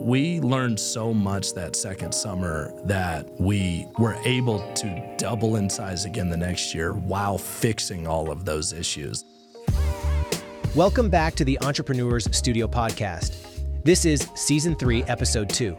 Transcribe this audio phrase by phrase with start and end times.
[0.00, 6.04] we learned so much that second summer that we were able to double in size
[6.04, 9.24] again the next year while fixing all of those issues.
[10.74, 13.36] Welcome back to the Entrepreneurs Studio Podcast.
[13.84, 15.76] This is Season 3, Episode 2.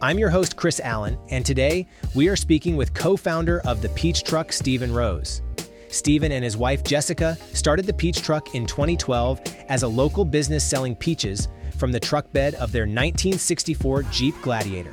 [0.00, 3.90] I'm your host, Chris Allen, and today we are speaking with co founder of the
[3.90, 5.42] Peach Truck, Stephen Rose.
[5.88, 10.64] Stephen and his wife, Jessica, started the Peach Truck in 2012 as a local business
[10.64, 11.48] selling peaches
[11.80, 14.92] from the truck bed of their 1964 Jeep Gladiator.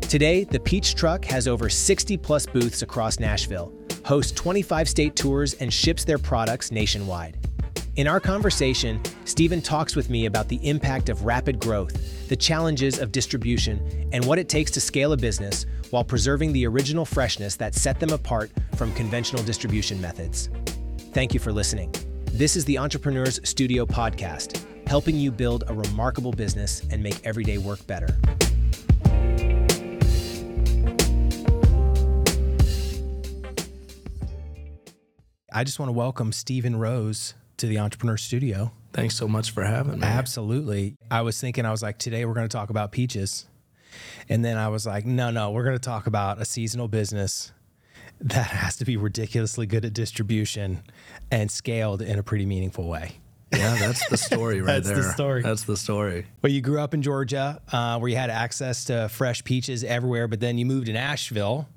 [0.00, 3.72] Today, the Peach Truck has over 60 plus booths across Nashville,
[4.04, 7.36] hosts 25 state tours, and ships their products nationwide.
[7.96, 12.98] In our conversation, Stephen talks with me about the impact of rapid growth, the challenges
[12.98, 17.54] of distribution, and what it takes to scale a business while preserving the original freshness
[17.56, 20.48] that set them apart from conventional distribution methods.
[21.12, 21.94] Thank you for listening.
[22.32, 27.56] This is the Entrepreneurs Studio podcast, helping you build a remarkable business and make everyday
[27.56, 28.14] work better.
[35.50, 38.70] I just want to welcome Stephen Rose to the Entrepreneur Studio.
[38.92, 40.06] Thanks so much for having me.
[40.06, 40.98] Absolutely.
[41.10, 43.46] I was thinking, I was like, today we're going to talk about peaches.
[44.28, 47.50] And then I was like, no, no, we're going to talk about a seasonal business
[48.20, 50.82] that has to be ridiculously good at distribution
[51.30, 53.21] and scaled in a pretty meaningful way.
[53.52, 54.96] Yeah, that's the story right that's there.
[54.96, 55.42] That's the story.
[55.42, 56.26] That's the story.
[56.42, 60.28] Well, you grew up in Georgia uh, where you had access to fresh peaches everywhere,
[60.28, 61.68] but then you moved to Nashville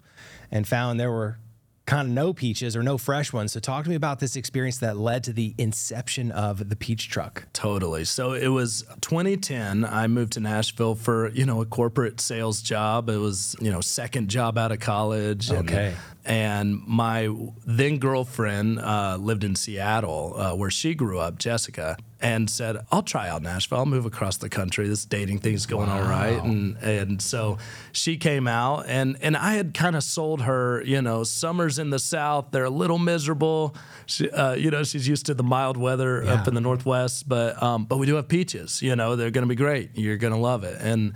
[0.52, 1.38] and found there were
[1.86, 3.52] kind of no peaches or no fresh ones.
[3.52, 7.10] So talk to me about this experience that led to the inception of the peach
[7.10, 7.48] truck.
[7.54, 8.06] Totally.
[8.06, 9.86] So it was 2010.
[9.86, 13.10] I moved to Nashville for, you know, a corporate sales job.
[13.10, 15.52] It was, you know, second job out of college.
[15.52, 15.94] Okay.
[16.26, 17.30] And, and my
[17.68, 23.04] then girlfriend uh, lived in Seattle, uh, where she grew up, Jessica, and said, "I'll
[23.04, 23.78] try out Nashville.
[23.78, 24.88] I'll move across the country.
[24.88, 26.02] This dating thing's going wow.
[26.02, 27.60] all right." And and so
[27.92, 31.92] she came out, and and I had kind of sold her, you know, summers in
[31.92, 32.48] the South.
[32.50, 33.76] They're a little miserable.
[34.08, 36.34] She, uh, you know, she's used to the mild weather yeah.
[36.34, 38.82] up in the Northwest, but um, but we do have peaches.
[38.82, 39.92] You know, they're going to be great.
[39.94, 40.78] You're going to love it.
[40.82, 41.14] And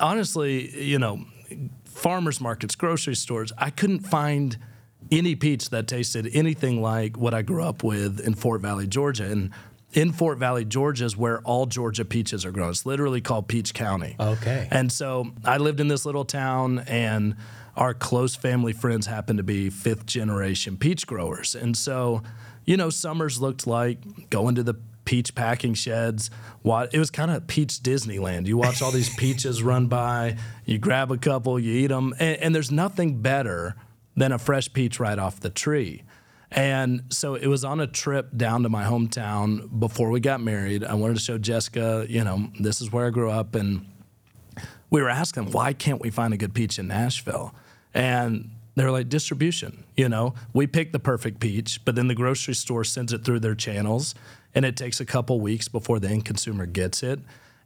[0.00, 1.24] honestly, you know
[1.84, 4.56] farmers markets, grocery stores, I couldn't find
[5.10, 9.30] any peach that tasted anything like what I grew up with in Fort Valley, Georgia.
[9.30, 9.50] And
[9.92, 12.70] in Fort Valley, Georgia is where all Georgia peaches are grown.
[12.70, 14.16] It's literally called Peach County.
[14.18, 14.68] Okay.
[14.70, 17.36] And so I lived in this little town, and
[17.76, 21.54] our close family friends happened to be fifth generation peach growers.
[21.54, 22.22] And so,
[22.64, 26.30] you know, summers looked like going to the peach packing sheds.
[26.64, 28.46] It was kind of peach Disneyland.
[28.46, 32.36] You watch all these peaches run by, you grab a couple, you eat them, and,
[32.38, 33.74] and there's nothing better
[34.16, 36.02] than a fresh peach right off the tree.
[36.54, 40.84] And so it was on a trip down to my hometown before we got married.
[40.84, 43.54] I wanted to show Jessica, you know, this is where I grew up.
[43.54, 43.86] And
[44.90, 47.54] we were asking, why can't we find a good peach in Nashville?
[47.94, 49.84] And they're like, distribution.
[49.96, 53.40] You know, we pick the perfect peach, but then the grocery store sends it through
[53.40, 54.14] their channels
[54.54, 57.20] and it takes a couple weeks before the end consumer gets it.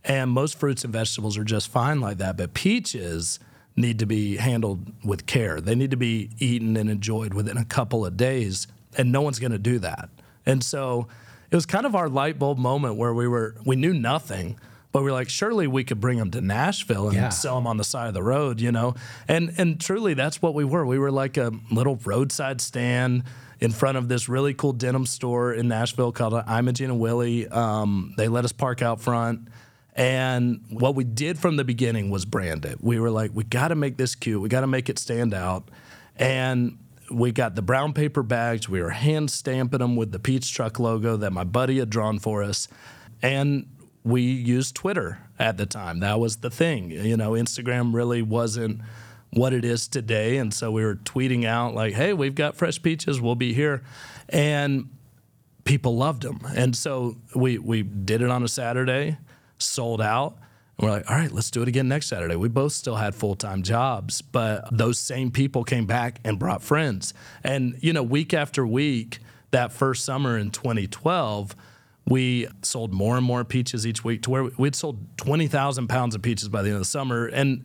[0.04, 3.40] And most fruits and vegetables are just fine like that, but peaches
[3.74, 5.60] need to be handled with care.
[5.60, 9.38] They need to be eaten and enjoyed within a couple of days, and no one's
[9.38, 10.08] going to do that.
[10.44, 11.08] And so
[11.50, 14.58] it was kind of our light bulb moment where we were we knew nothing,
[14.92, 17.28] but we are like, surely we could bring them to Nashville and yeah.
[17.28, 18.94] sell them on the side of the road, you know.
[19.28, 20.86] And and truly, that's what we were.
[20.86, 23.24] We were like a little roadside stand
[23.60, 27.48] in front of this really cool denim store in Nashville called Imogene and Willie.
[27.48, 29.48] Um, they let us park out front.
[29.94, 32.84] And what we did from the beginning was brand it.
[32.84, 34.42] We were like, we got to make this cute.
[34.42, 35.70] We got to make it stand out.
[36.16, 36.78] And
[37.10, 38.68] we got the brown paper bags.
[38.68, 42.18] We were hand stamping them with the Peach Truck logo that my buddy had drawn
[42.18, 42.68] for us.
[43.22, 43.66] And
[44.04, 46.00] we used Twitter at the time.
[46.00, 46.90] That was the thing.
[46.90, 48.80] You know, Instagram really wasn't
[49.32, 50.38] what it is today.
[50.38, 53.82] And so we were tweeting out, like, hey, we've got fresh peaches, we'll be here.
[54.28, 54.88] And
[55.64, 56.40] people loved them.
[56.54, 59.18] And so we, we did it on a Saturday,
[59.58, 60.36] sold out.
[60.78, 62.36] And we're like, all right, let's do it again next Saturday.
[62.36, 66.62] We both still had full time jobs, but those same people came back and brought
[66.62, 67.14] friends.
[67.42, 69.18] And, you know, week after week,
[69.52, 71.56] that first summer in 2012,
[72.08, 76.22] we sold more and more peaches each week to where we'd sold 20,000 pounds of
[76.22, 77.26] peaches by the end of the summer.
[77.26, 77.64] And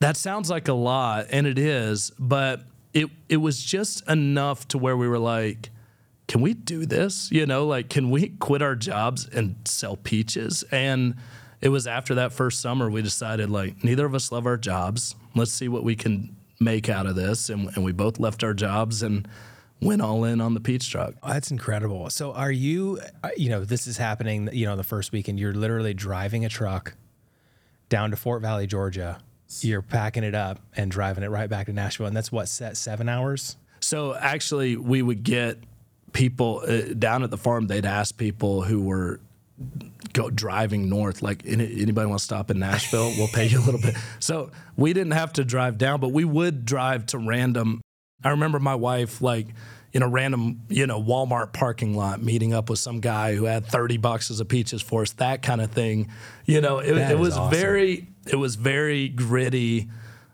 [0.00, 2.62] that sounds like a lot, and it is, but
[2.92, 5.70] it it was just enough to where we were like,
[6.28, 7.30] can we do this?
[7.32, 10.62] You know, like can we quit our jobs and sell peaches?
[10.70, 11.14] And
[11.64, 15.16] it was after that first summer we decided like neither of us love our jobs.
[15.34, 18.52] Let's see what we can make out of this, and, and we both left our
[18.52, 19.26] jobs and
[19.80, 21.14] went all in on the peach truck.
[21.26, 22.10] That's incredible.
[22.10, 25.54] So are you, uh, you know, this is happening, you know, the first weekend, you're
[25.54, 26.94] literally driving a truck
[27.88, 29.18] down to Fort Valley, Georgia.
[29.60, 32.76] You're packing it up and driving it right back to Nashville, and that's what set
[32.76, 33.56] seven hours.
[33.80, 35.58] So actually, we would get
[36.12, 37.68] people uh, down at the farm.
[37.68, 39.20] They'd ask people who were
[40.12, 41.22] go driving north.
[41.22, 43.12] Like any, anybody want to stop in Nashville?
[43.16, 43.94] We'll pay you a little bit.
[44.20, 47.80] So we didn't have to drive down, but we would drive to random.
[48.22, 49.48] I remember my wife like
[49.92, 53.64] in a random, you know, Walmart parking lot meeting up with some guy who had
[53.66, 56.08] 30 boxes of peaches for us, that kind of thing.
[56.46, 57.56] You know, it, it was awesome.
[57.56, 59.88] very, it was very gritty,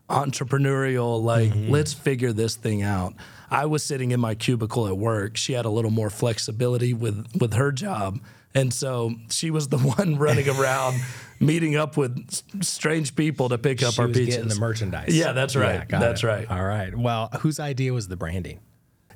[0.09, 1.71] entrepreneurial, like, Mm-hmm.
[1.73, 3.15] let's figure this thing out.
[3.51, 5.37] I was sitting in my cubicle at work.
[5.37, 8.21] She had a little more flexibility with, with her job.
[8.55, 11.01] And so she was the one running around,
[11.39, 14.35] meeting up with strange people to pick up She our was peaches.
[14.37, 15.17] getting the merchandise.
[15.17, 15.87] Yeah, that's right.
[15.89, 16.27] got That's it.
[16.27, 16.51] right.
[16.51, 16.97] All right.
[16.97, 18.61] Well, whose idea was the branding?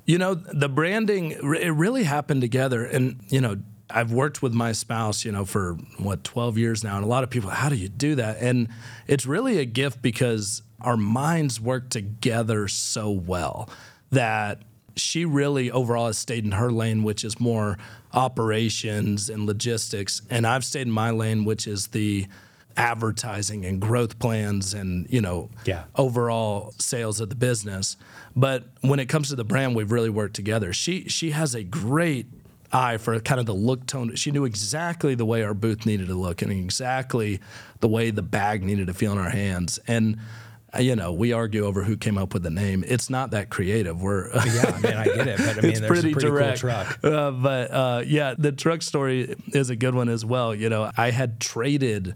[0.05, 2.85] You know, the branding, it really happened together.
[2.85, 3.57] And, you know,
[3.89, 6.95] I've worked with my spouse, you know, for what, 12 years now.
[6.95, 8.37] And a lot of people, how do you do that?
[8.39, 8.67] And
[9.07, 13.69] it's really a gift because our minds work together so well
[14.11, 14.61] that
[14.95, 17.77] she really overall has stayed in her lane, which is more
[18.15, 20.21] operations and logistics.
[20.29, 22.25] And I've stayed in my lane, which is the
[22.77, 25.83] advertising and growth plans and, you know, Yeah.
[25.95, 27.95] overall sales of the business.
[28.35, 30.73] But when it comes to the brand, we've really worked together.
[30.73, 32.27] She she has a great
[32.73, 34.15] eye for kind of the look tone.
[34.15, 37.39] She knew exactly the way our booth needed to look and exactly
[37.79, 39.79] the way the bag needed to feel in our hands.
[39.87, 40.17] And
[40.79, 42.83] you know, we argue over who came up with the name.
[42.87, 44.01] It's not that creative.
[44.01, 46.61] We're Yeah, I mean, I get it, but I mean, it's pretty, a pretty direct.
[46.61, 46.99] cool truck.
[47.03, 50.53] Uh, but uh, yeah, the truck story is a good one as well.
[50.53, 52.15] You know, I had traded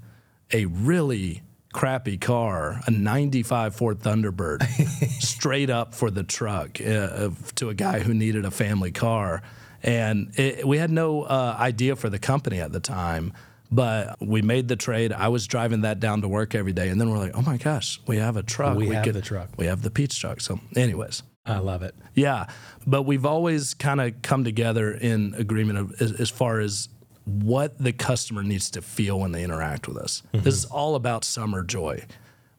[0.52, 4.64] a really crappy car, a 95 Ford Thunderbird,
[5.22, 9.42] straight up for the truck uh, to a guy who needed a family car.
[9.84, 13.34] And it, we had no uh, idea for the company at the time.
[13.72, 15.14] But we made the trade.
[15.14, 17.58] I was driving that down to work every day, and then we're like, "Oh my
[17.58, 18.78] gosh, we have a truck.
[18.78, 19.50] We have the truck.
[19.58, 21.96] We have the peach truck." So, anyways, I love it.
[22.16, 22.48] yeah,
[22.88, 26.90] but we've always kind of come together in agreement of, as, as far as
[27.26, 30.24] what the customer needs to feel when they interact with us.
[30.34, 30.44] Mm-hmm.
[30.44, 32.06] This is all about summer joy.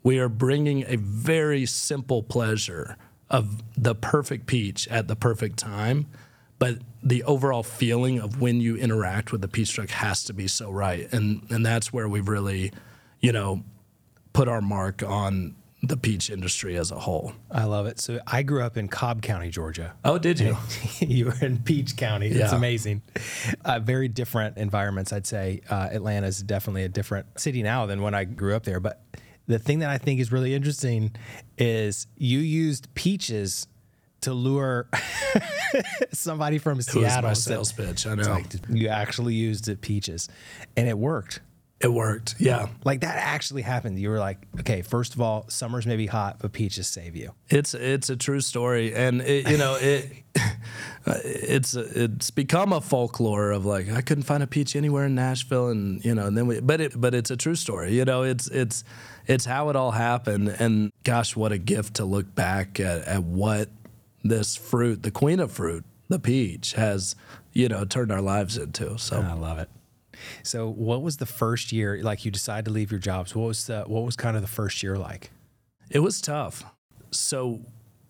[0.02, 2.96] We are bringing a very simple pleasure
[3.28, 6.06] of the perfect peach at the perfect time,
[6.60, 10.46] but the overall feeling of when you interact with the peach truck has to be
[10.46, 12.72] so right, and and that's where we've really,
[13.18, 13.64] you know,
[14.32, 17.32] put our mark on the peach industry as a whole.
[17.50, 17.98] I love it.
[17.98, 19.94] So I grew up in Cobb County, Georgia.
[20.04, 20.54] Oh, did you?
[21.00, 22.26] you were in Peach County.
[22.26, 22.54] It's Yeah.
[22.54, 23.00] amazing.
[23.64, 25.62] Uh, very different environments, I'd say.
[25.70, 28.78] Uh, Atlanta is definitely a different city now than when I grew up there.
[28.78, 29.02] But
[29.46, 31.12] the thing that I think is really interesting
[31.56, 33.66] is you used peaches
[34.22, 34.88] to lure
[36.12, 37.22] somebody from It was Seattle.
[37.30, 38.06] my sales pitch.
[38.06, 38.38] I know.
[38.68, 40.28] you actually used peaches,
[40.76, 41.40] and it worked.
[41.80, 42.34] it worked.
[42.38, 42.68] Yeah.
[42.84, 43.98] Like that actually happened.
[43.98, 47.32] You were like, okay, first of all, summers may be hot, but peaches save you.
[47.48, 50.10] It's it's a true story, and it, you know it.
[51.06, 55.68] It's it's become a folklore of like I couldn't find a peach anywhere in Nashville,
[55.68, 57.94] and you know, and then we, but it but it's a true story.
[57.94, 58.84] You know, it's it's
[59.26, 63.22] it's how it all happened, and gosh, what a gift to look back at, at
[63.24, 63.70] what
[64.22, 67.16] this fruit, the queen of fruit, the peach, has
[67.52, 68.98] you know turned our lives into.
[68.98, 69.68] So I love it.
[70.42, 72.02] So, what was the first year?
[72.02, 73.34] Like, you decided to leave your jobs.
[73.34, 75.30] What was the what was kind of the first year like?
[75.90, 76.64] It was tough.
[77.10, 77.60] So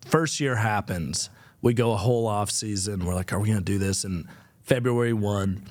[0.05, 1.29] first year happens.
[1.61, 3.05] We go a whole off season.
[3.05, 4.03] We're like, are we gonna do this?
[4.03, 4.27] And
[4.63, 5.63] February one,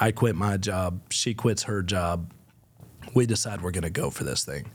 [0.00, 1.00] I quit my job.
[1.10, 2.32] She quits her job.
[3.14, 4.70] We decide we're gonna go for this thing.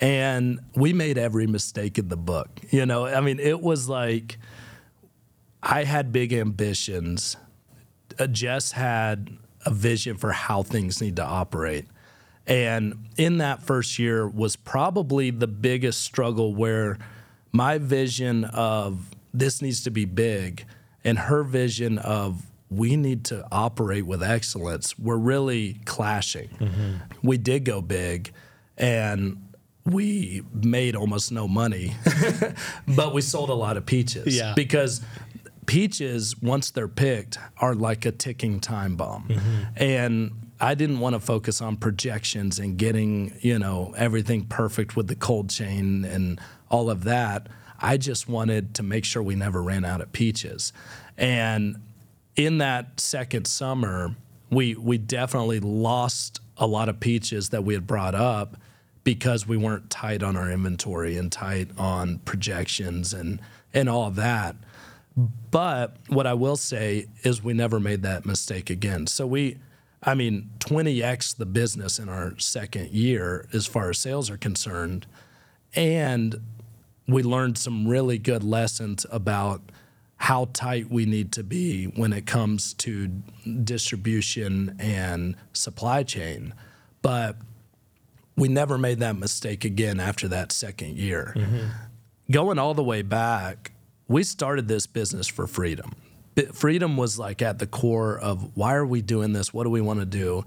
[0.00, 2.48] And we made every mistake in the book.
[2.70, 4.38] You know, I mean, it was like
[5.62, 7.36] I had big ambitions.
[8.18, 9.30] Uh, Jess had
[9.64, 11.86] a vision for how things need to operate.
[12.46, 16.98] And in that first year was probably the biggest struggle where
[17.52, 20.66] my vision of this needs to be big
[21.04, 26.50] and her vision of we need to operate with excellence were really clashing.
[27.22, 28.32] We did go big
[28.76, 29.43] and
[29.84, 31.94] we made almost no money,
[32.88, 34.36] but we sold a lot of peaches.
[34.36, 34.54] Yeah.
[34.54, 35.02] because
[35.66, 39.28] peaches once they're picked are like a ticking time bomb.
[39.28, 39.62] Mm-hmm.
[39.76, 45.08] And i didn't want to focus on projections and getting you know everything perfect with
[45.08, 47.48] the cold chain and all of that.
[47.80, 50.72] I just wanted to make sure we never ran out of peaches.
[51.18, 51.76] And
[52.36, 54.14] in that second summer
[54.50, 58.56] we we definitely lost a lot of peaches that we had brought up
[59.04, 63.40] because we weren't tight on our inventory and tight on projections and
[63.72, 64.56] and all that
[65.16, 69.06] but what I will say is we never made that mistake again.
[69.06, 69.58] So we,
[70.02, 75.06] I mean, 20x the business in our second year as far as sales are concerned.
[75.74, 76.40] And
[77.06, 79.60] we learned some really good lessons about
[80.16, 83.08] how tight we need to be when it comes to
[83.62, 86.54] distribution and supply chain.
[87.02, 87.36] But
[88.36, 91.32] we never made that mistake again after that second year.
[91.36, 91.68] Mm-hmm.
[92.30, 93.72] Going all the way back,
[94.08, 95.92] we started this business for freedom.
[96.52, 99.54] Freedom was like at the core of why are we doing this?
[99.54, 100.44] What do we want to do?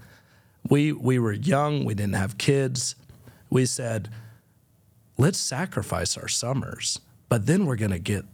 [0.68, 2.94] We we were young, we didn't have kids.
[3.48, 4.10] We said,
[5.16, 8.26] let's sacrifice our summers, but then we're going to get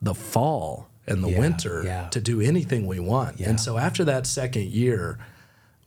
[0.00, 2.08] the fall and the yeah, winter yeah.
[2.08, 3.40] to do anything we want.
[3.40, 3.50] Yeah.
[3.50, 5.18] And so after that second year,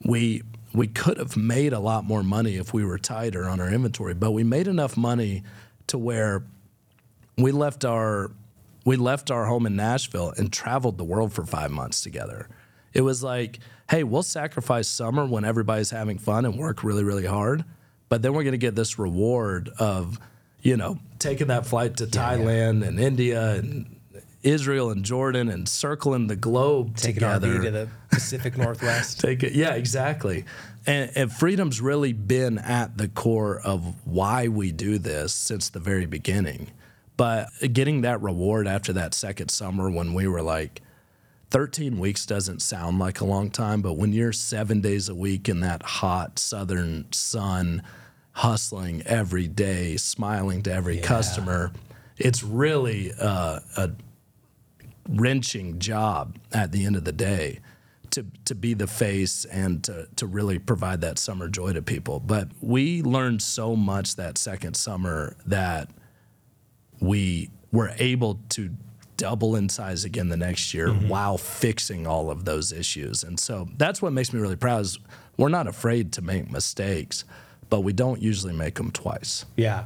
[0.04, 3.70] we we could have made a lot more money if we were tighter on our
[3.70, 5.44] inventory, but we made enough money
[5.88, 6.44] to where
[7.38, 8.32] we left our
[8.86, 12.48] we left our home in Nashville and traveled the world for 5 months together.
[12.94, 13.60] It was like,
[13.90, 17.66] hey, we'll sacrifice summer when everybody's having fun and work really really hard,
[18.08, 20.20] but then we're going to get this reward of,
[20.62, 23.99] you know, taking that flight to Thailand and India and
[24.44, 27.48] Israel and Jordan and circling the globe Taking together.
[27.48, 29.20] RV to the Pacific Northwest.
[29.22, 30.46] Take it, yeah, exactly.
[30.86, 35.80] And, and, freedom's really been at the core of why we do this since the
[35.80, 36.72] very beginning.
[37.18, 40.82] But getting that reward after that second summer when we were like,
[41.52, 45.50] 13 weeks doesn't sound like a long time, but when you're seven days a week
[45.50, 47.82] in that hot southern sun,
[48.34, 51.04] hustling every day, smiling to every yeah.
[51.04, 51.72] customer,
[52.18, 53.92] it's really uh, a
[55.10, 57.60] wrenching job at the end of the day
[58.12, 62.20] to to be the face and to to really provide that summer joy to people.
[62.20, 65.90] But we learned so much that second summer that
[67.00, 68.72] we were able to
[69.18, 71.10] double in size again the next year mm-hmm.
[71.10, 73.24] while fixing all of those issues.
[73.24, 74.98] And so that's what makes me really proud is
[75.38, 77.26] we're not afraid to make mistakes,
[77.70, 79.46] but we don't usually make them twice.
[79.58, 79.86] Yeah.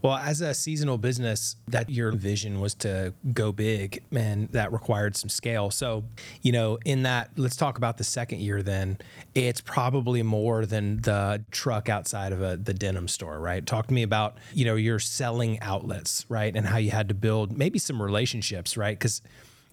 [0.00, 5.16] Well, as a seasonal business, that your vision was to go big, and that required
[5.16, 5.70] some scale.
[5.70, 6.04] So,
[6.42, 8.62] you know, in that, let's talk about the second year.
[8.62, 8.98] Then
[9.34, 13.64] it's probably more than the truck outside of a, the denim store, right?
[13.64, 17.14] Talk to me about you know your selling outlets, right, and how you had to
[17.14, 18.98] build maybe some relationships, right?
[18.98, 19.22] Because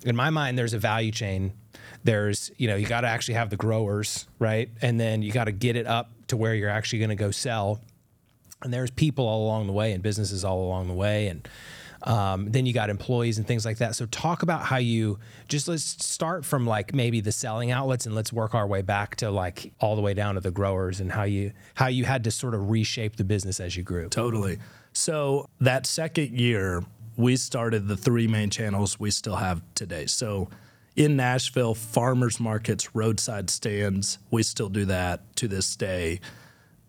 [0.06, 1.54] in my mind, there's a value chain.
[2.04, 4.70] There's, you know, you got to actually have the growers, right?
[4.82, 7.32] And then you got to get it up to where you're actually going to go
[7.32, 7.82] sell
[8.62, 11.28] and there's people all along the way and businesses all along the way.
[11.28, 11.48] And
[12.04, 13.96] um, then you got employees and things like that.
[13.96, 18.16] So talk about how you just let's start from like maybe the selling outlets and
[18.16, 21.12] let's work our way back to like all the way down to the growers and
[21.12, 24.08] how you how you had to sort of reshape the business as you grew.
[24.10, 24.60] Totally.
[24.94, 26.84] So that second year
[27.18, 30.06] we started the three main channels we still have today.
[30.06, 30.48] So
[30.96, 36.22] in Nashville, farmers markets, roadside stands, we still do that to this day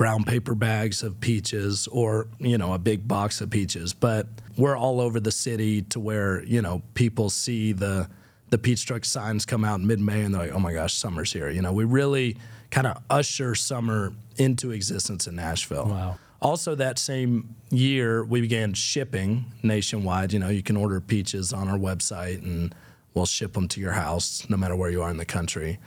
[0.00, 3.92] brown paper bags of peaches or you know a big box of peaches.
[3.92, 4.26] But
[4.56, 8.08] we're all over the city to where you know people see the
[8.48, 11.34] the peach truck signs come out in mid-may and they're like oh my gosh summer's
[11.34, 11.50] here.
[11.50, 12.38] You know we really
[12.70, 15.88] kind of usher summer into existence in nashville.
[15.88, 16.18] Wow.
[16.40, 20.32] Also that same year we began shipping nationwide.
[20.32, 22.74] You know you can order peaches on our website and
[23.12, 25.78] we'll ship them to your house no matter where you are in the country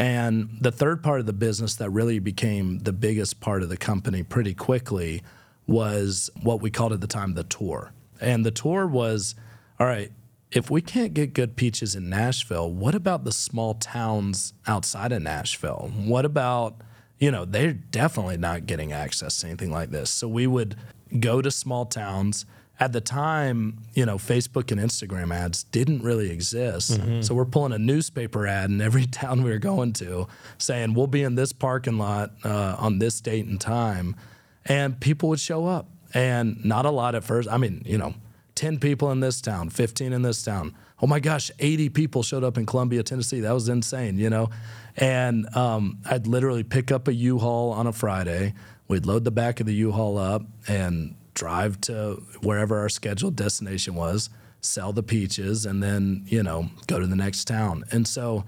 [0.00, 3.76] and the third part of the business that really became the biggest part of the
[3.76, 5.22] company pretty quickly
[5.66, 7.92] was what we called at the time the tour.
[8.18, 9.34] And the tour was
[9.78, 10.10] all right,
[10.50, 15.20] if we can't get good peaches in Nashville, what about the small towns outside of
[15.20, 15.92] Nashville?
[15.94, 16.80] What about,
[17.18, 20.08] you know, they're definitely not getting access to anything like this.
[20.08, 20.76] So we would
[21.18, 22.46] go to small towns
[22.80, 26.92] at the time, you know, Facebook and Instagram ads didn't really exist.
[26.92, 27.20] Mm-hmm.
[27.20, 31.06] So we're pulling a newspaper ad in every town we were going to saying, we'll
[31.06, 34.16] be in this parking lot uh, on this date and time.
[34.64, 35.88] And people would show up.
[36.12, 37.48] And not a lot at first.
[37.48, 38.14] I mean, you know,
[38.56, 40.74] 10 people in this town, 15 in this town.
[41.00, 43.40] Oh my gosh, 80 people showed up in Columbia, Tennessee.
[43.40, 44.50] That was insane, you know?
[44.96, 48.54] And um, I'd literally pick up a U Haul on a Friday.
[48.88, 53.36] We'd load the back of the U Haul up and drive to wherever our scheduled
[53.36, 57.84] destination was, sell the peaches, and then, you know, go to the next town.
[57.90, 58.44] And so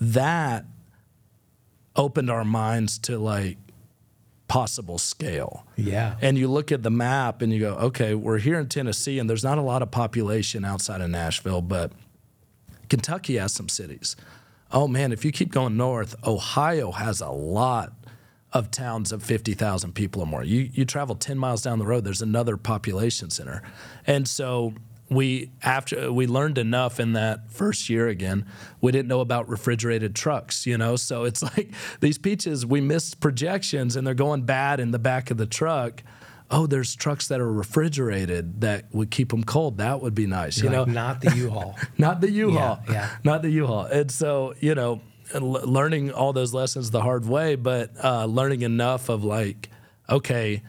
[0.00, 0.64] that
[1.96, 3.58] opened our minds to like
[4.48, 5.64] possible scale.
[5.76, 6.16] Yeah.
[6.20, 9.30] And you look at the map and you go, okay, we're here in Tennessee and
[9.30, 11.92] there's not a lot of population outside of Nashville, but
[12.88, 14.16] Kentucky has some cities.
[14.72, 17.92] Oh man, if you keep going north, Ohio has a lot
[18.52, 20.42] of towns of 50,000 people or more.
[20.42, 23.62] You, you travel 10 miles down the road, there's another population center.
[24.06, 24.74] And so
[25.08, 28.46] we after we learned enough in that first year again
[28.80, 33.18] we didn't know about refrigerated trucks you know so it's like these peaches we missed
[33.18, 36.04] projections and they're going bad in the back of the truck
[36.52, 40.58] oh there's trucks that are refrigerated that would keep them cold that would be nice
[40.58, 41.76] you Like, know not the U-Haul.
[41.98, 43.10] not the U-Haul, Yeah, yeah.
[43.24, 43.86] not the U-Haul.
[43.86, 45.00] And so, you know,
[45.34, 49.68] learning all those lessons the hard way, but uh, learning enough of like,
[50.08, 50.62] okay,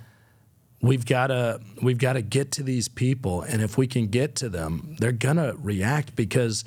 [0.81, 4.35] we've got to we've got to get to these people, and if we can get
[4.35, 6.63] to them, they're gonna react because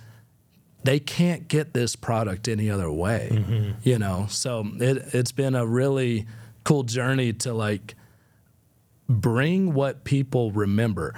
[0.83, 3.71] they can't get this product any other way, Mm-hmm.
[3.83, 4.27] you know.
[4.29, 6.27] So it it's been a really
[6.65, 7.95] cool journey to like
[9.09, 11.15] bring what people remember.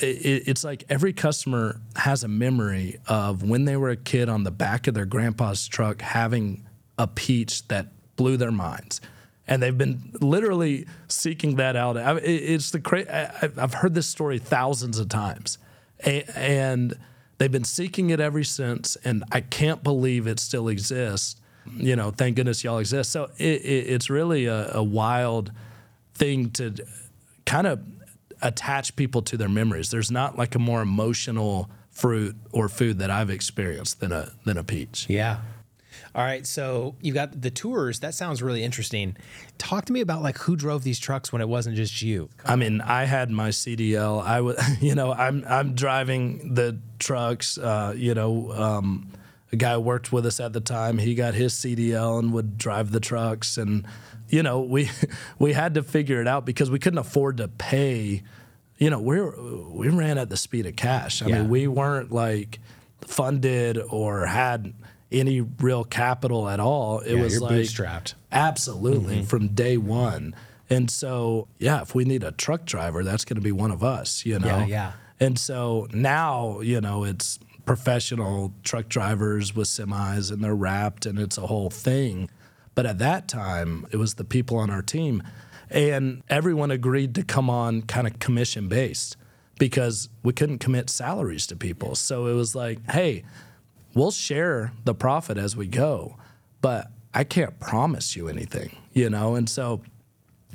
[0.00, 4.44] It, it's like every customer has a memory of when they were a kid on
[4.44, 6.66] the back of their grandpa's truck having
[6.98, 9.00] a peach that blew their minds.
[9.46, 11.96] And they've been literally seeking that out.
[11.96, 15.58] It's the cra- I've heard this story thousands of times,
[16.04, 16.96] and
[17.38, 18.96] they've been seeking it ever since.
[19.02, 21.36] And I can't believe it still exists.
[21.76, 23.10] You know, thank goodness y'all exist.
[23.10, 25.50] So it, it, it's really a wild
[26.14, 26.74] thing to
[27.44, 27.80] kind of
[28.42, 29.90] attach people to their memories.
[29.90, 34.56] There's not like a more emotional fruit or food that I've experienced than a than
[34.56, 35.06] a peach.
[35.08, 35.40] Yeah.
[36.12, 38.00] All right, so you got the tours.
[38.00, 39.16] That sounds really interesting.
[39.58, 42.28] Talk to me about like who drove these trucks when it wasn't just you.
[42.44, 44.22] I mean, I had my CDL.
[44.22, 47.58] I would, you know, I'm I'm driving the trucks.
[47.58, 49.12] Uh, you know, um,
[49.52, 50.98] a guy worked with us at the time.
[50.98, 53.86] He got his CDL and would drive the trucks, and
[54.28, 54.90] you know, we
[55.38, 58.22] we had to figure it out because we couldn't afford to pay.
[58.78, 61.20] You know, we we ran at the speed of cash.
[61.22, 61.40] I Yeah.
[61.40, 62.58] mean, we weren't like
[63.02, 64.72] funded or had
[65.12, 67.00] any real capital at all.
[67.00, 68.14] It Yeah, was you're like bootstrapped.
[68.30, 69.24] Absolutely, Mm-hmm.
[69.26, 70.34] from day one.
[70.72, 73.82] And so, yeah, if we need a truck driver, that's going to be one of
[73.82, 74.46] us, you know?
[74.46, 74.92] Yeah, yeah.
[75.18, 81.18] And so now, you know, it's professional truck drivers with semis and they're wrapped and
[81.18, 82.28] it's a whole thing.
[82.74, 85.22] But at that time, it was the people on our team.
[85.70, 89.16] And everyone agreed to come on kind of commission based
[89.58, 91.94] because we couldn't commit salaries to people.
[91.94, 93.24] So it was like, hey,
[93.94, 96.16] we'll share the profit as we go,
[96.60, 99.34] but I can't promise you anything, you know?
[99.34, 99.82] And so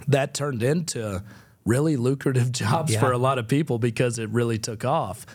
[0.07, 1.23] that turned into
[1.65, 2.99] really lucrative jobs Yeah.
[2.99, 5.25] for a lot of people because it really took off.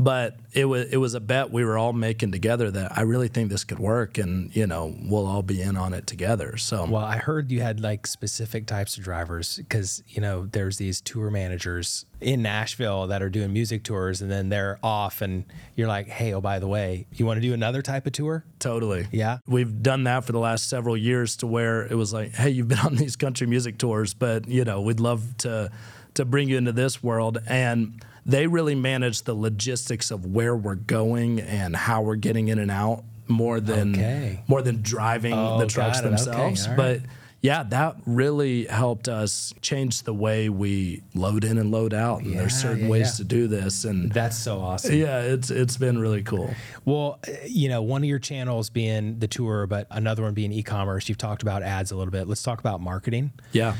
[0.00, 3.28] But it was it was a bet we were all making together that I really
[3.28, 6.56] think this could work, and you know we'll all be in on it together.
[6.56, 10.78] So Well, I heard you had like specific types of drivers because you know there's
[10.78, 15.44] these tour managers in Nashville that are doing music tours, and then they're off, and
[15.76, 18.42] you're like, hey, oh by the way, you want to do another type of tour?
[18.58, 19.06] Totally.
[19.12, 19.40] Yeah.
[19.46, 22.68] We've done that for the last several years to where it was like, hey, you've
[22.68, 25.70] been on these country music tours, but you know, we'd love to
[26.14, 27.36] to bring you into this world.
[27.46, 32.58] And they really manage the logistics of where we're going and how we're getting in
[32.58, 34.42] and out more than Okay.
[34.48, 35.98] more than driving Oh, the trucks.
[36.00, 36.08] Okay.
[36.08, 36.66] themselves.
[36.68, 36.76] Right.
[36.76, 37.00] But
[37.42, 42.20] yeah, that really helped us change the way we load in and load out.
[42.22, 43.16] And there's certain yeah, ways yeah.
[43.16, 43.84] to do this.
[43.84, 44.94] And That's so awesome.
[44.94, 46.52] yeah, it's it's been really cool.
[46.84, 51.08] Well, you know, one of your channels being the tour, but another one being e-commerce.
[51.08, 52.28] You've talked about ads a little bit.
[52.28, 53.30] Let's talk about marketing.
[53.52, 53.74] Yeah.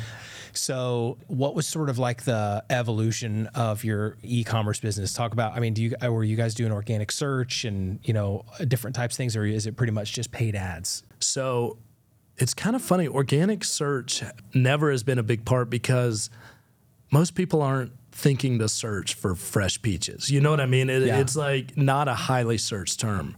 [0.52, 5.12] So, what was sort of like the evolution of your e-commerce business?
[5.12, 5.54] Talk about.
[5.54, 9.14] I mean, do you were you guys doing organic search and you know different types
[9.14, 11.02] of things, or is it pretty much just paid ads?
[11.20, 11.78] So
[12.36, 13.06] it's kind of funny.
[13.06, 14.22] Organic search
[14.54, 16.30] never has been a big part because
[17.10, 20.30] most people aren't thinking to search for fresh peaches.
[20.30, 20.90] You know what I mean?
[20.90, 21.20] It, Yeah.
[21.20, 23.36] It's like not a highly searched term.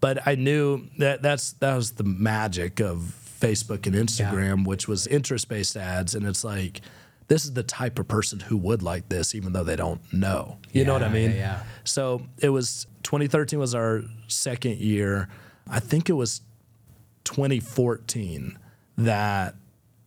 [0.00, 5.06] But I knew that that's that was the magic of Facebook and Instagram, which was
[5.06, 6.80] interest based ads, and it's like
[7.28, 10.58] this is the type of person who would like this, even though they don't know.
[10.72, 11.30] You know what I mean?
[11.30, 11.62] yeah, yeah.
[11.84, 15.28] So it was 2013 was our second year.
[15.68, 16.42] I think it was
[17.24, 18.58] 2014
[18.98, 19.54] that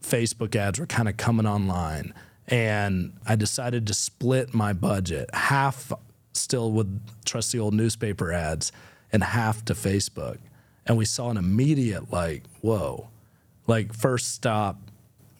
[0.01, 2.13] Facebook ads were kind of coming online.
[2.47, 5.91] And I decided to split my budget, half
[6.33, 8.71] still with trusty old newspaper ads
[9.11, 10.37] and half to Facebook.
[10.85, 13.09] And we saw an immediate, like, whoa.
[13.67, 14.79] Like, first stop,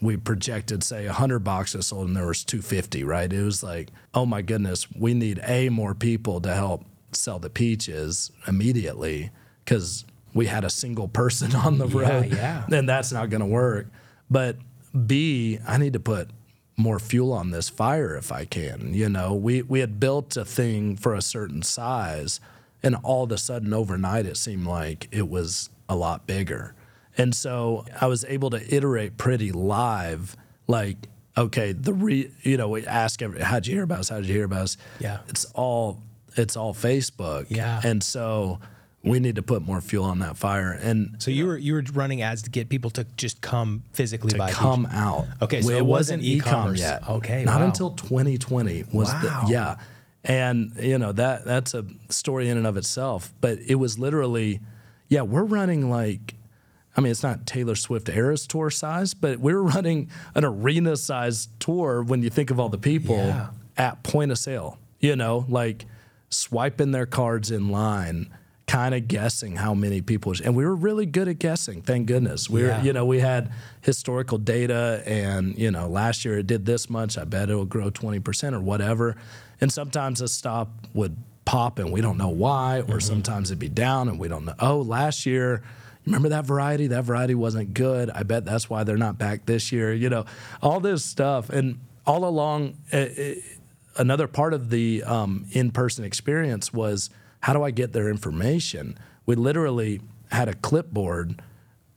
[0.02, 3.32] we projected, say, 100 boxes sold and there was 250, right?
[3.32, 7.50] It was like, oh my goodness, we need A, more people to help sell the
[7.50, 9.32] peaches immediately
[9.63, 12.66] because we had a single person on the Yeah, road yeah.
[12.72, 13.88] and that's not going to work.
[14.30, 14.58] But
[15.06, 16.30] B, I need to put
[16.76, 18.94] more fuel on this fire if I can.
[18.94, 22.40] You know, we we had built a thing for a certain size,
[22.84, 26.76] and all of a sudden overnight it seemed like it was a lot bigger.
[27.18, 30.36] And so I was able to iterate pretty live,
[30.68, 30.98] like,
[31.38, 34.10] okay, the re, you know, we ask every, how'd you hear about us?
[34.10, 34.78] How'd you hear about us?
[35.00, 35.20] Yeah.
[35.28, 36.00] It's all
[36.36, 37.48] it's all Facebook.
[37.50, 37.82] Yeah.
[37.84, 38.60] And so
[39.04, 41.84] we need to put more fuel on that fire and So you were you were
[41.94, 45.26] running ads to get people to just come physically to buy come out.
[45.42, 46.80] Okay, so it it wasn't wasn't e-com e-commerce.
[46.80, 47.10] yet.
[47.10, 47.66] Okay, not wow.
[47.66, 49.22] until 2020 was Wow.
[49.46, 49.76] the yeah,
[50.24, 53.34] and you know that that's a story in and of itself.
[53.40, 54.60] But it was literally,
[55.10, 56.34] yeah, we're running like.
[56.98, 61.48] I mean, it's not Taylor Swift Eras tour size, but we're running an arena size
[61.60, 63.50] tour when you think of all the people Yeah.
[63.78, 64.80] at point of sale.
[65.00, 65.86] You know, like
[66.30, 68.30] swiping their cards in line,
[68.66, 70.34] kind of guessing how many people.
[70.44, 71.84] And we were really good at guessing.
[71.84, 72.50] Thank goodness.
[72.50, 72.80] We Yeah.
[72.80, 76.90] were, you know, we had historical data, and you know, last year it did this
[76.90, 77.16] much.
[77.18, 79.16] I bet it'll grow twenty percent or whatever.
[79.62, 83.00] And sometimes a stop would pop, and we don't know why, or mm-hmm.
[83.00, 84.56] sometimes it'd be down, and we don't know.
[84.60, 85.62] Oh, last year.
[86.08, 86.88] Remember that variety?
[86.88, 88.10] That variety wasn't good.
[88.10, 89.93] I bet that's why they're not back this year.
[89.93, 90.26] You know,
[90.62, 91.50] all this stuff.
[91.50, 93.36] And all along, eh, eh,
[93.98, 97.10] another part of the um, in-person experience was
[97.41, 98.98] how do I get their information?
[99.26, 100.00] We literally
[100.32, 101.41] had a clipboard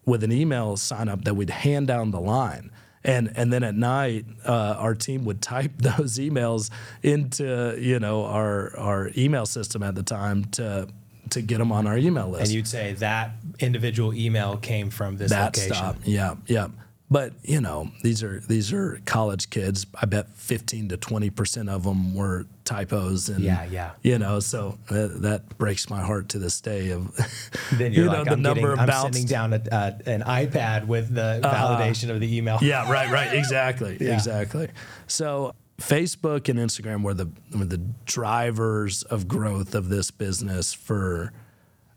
[0.04, 2.72] with an email sign up that we'd hand down the line.
[3.04, 6.70] And, and then at night, uh, our team would type those emails
[7.04, 10.88] into you know our our email system at the time to
[11.30, 12.44] to get them on our email list.
[12.44, 15.74] And you'd say that individual email came from this that location.
[15.74, 15.96] stop.
[16.04, 16.68] Yeah, yeah.
[17.12, 19.84] But you know, these are these are college kids.
[20.00, 23.90] I bet fifteen to twenty percent of them were typos, and Yeah, yeah.
[24.02, 26.90] You know, so that, that breaks my heart to this day.
[26.90, 27.10] Of
[27.72, 29.02] Then you're you like, know, I'm, number getting, of I'm bounced.
[29.14, 32.58] sending down a, uh, an iPad with the validation of the email.
[32.62, 34.14] Yeah, right, right, exactly, Yeah.
[34.14, 34.68] exactly.
[35.08, 41.32] So Facebook and Instagram were the were the drivers of growth of this business for,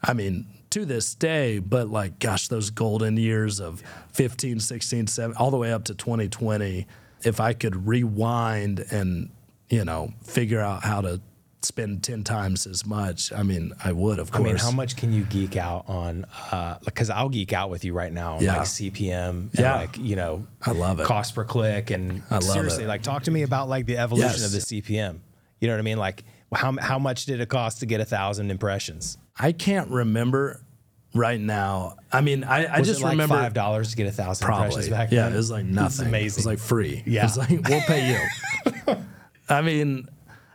[0.01, 1.59] I mean, to this day.
[1.59, 5.93] But like, gosh, those golden years of 15, 16, 17, all the way up to
[5.93, 6.87] 2020.
[7.23, 9.29] If I could rewind and
[9.69, 11.21] you know figure out how to
[11.65, 14.41] spend 10 times as much, I mean, I would, of course.
[14.41, 16.25] I mean, how much can you geek out on?
[16.51, 18.57] Uh, because I'll geek out with you right now on Yeah.
[18.57, 19.75] like CPM and Yeah.
[19.75, 21.05] like you know, I love it.
[21.05, 22.87] cost per click and I love seriously, it.
[22.87, 24.45] like talk to me about like the evolution Yes.
[24.45, 25.19] of the CPM.
[25.59, 25.97] You know what I mean?
[25.97, 26.23] Like
[26.53, 29.17] how how much did it cost to get a thousand impressions?
[29.39, 30.61] I can't remember
[31.15, 31.95] right now.
[32.11, 34.65] I mean, I, I just like remember five dollars to get a thousand Probably.
[34.67, 35.33] impressions back yeah, then?
[35.33, 36.05] it was like nothing.
[36.05, 36.39] It amazing.
[36.41, 37.01] was like free.
[37.05, 37.21] Yeah.
[37.21, 38.95] It was like, we'll pay you.
[39.49, 40.07] I mean,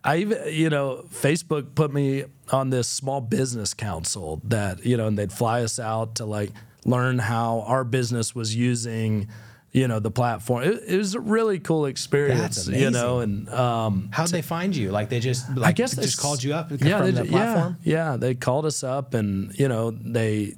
[0.05, 5.07] I even, you know, Facebook put me on this small business council that, you know,
[5.07, 6.51] and they'd fly us out to like
[6.85, 9.29] learn how our business was using,
[9.73, 10.63] you know, the platform.
[10.63, 14.91] It, it was a really cool experience, you know, and, um, How'd they find you?
[14.91, 17.25] Like they just like I guess just they s- called you up yeah, they the
[17.25, 17.77] platform.
[17.83, 20.55] Yeah, yeah, they called us up, and you know they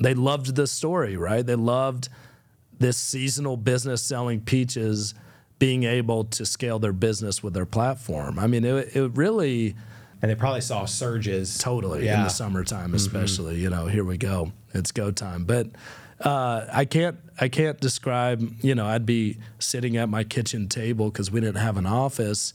[0.00, 1.44] they loved the story, right?
[1.46, 2.08] They loved
[2.78, 5.14] this seasonal business selling peaches
[5.64, 8.38] being able to scale their business with their platform.
[8.38, 9.74] I mean, it, it really
[10.20, 11.56] And they probably saw surges.
[11.56, 12.14] totally in Yeah.
[12.16, 12.24] Mm-hmm.
[12.24, 13.56] the summertime, especially.
[13.60, 15.44] You know, here we go, it's go time.
[15.44, 15.68] But
[16.20, 18.40] uh, I can't I can't describe.
[18.62, 22.52] You know, I'd be sitting at my kitchen table because we didn't have an office,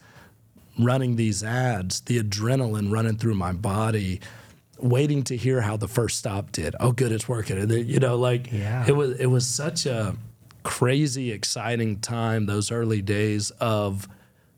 [0.78, 4.22] running these ads, the adrenaline running through my body.
[4.82, 6.74] Waiting to hear how the first stop did.
[6.80, 7.58] Oh, good, it's working.
[7.70, 8.86] You know, like Yeah.
[8.88, 9.20] it was.
[9.20, 10.16] It was such a
[10.64, 12.46] crazy, exciting time.
[12.46, 14.08] Those early days of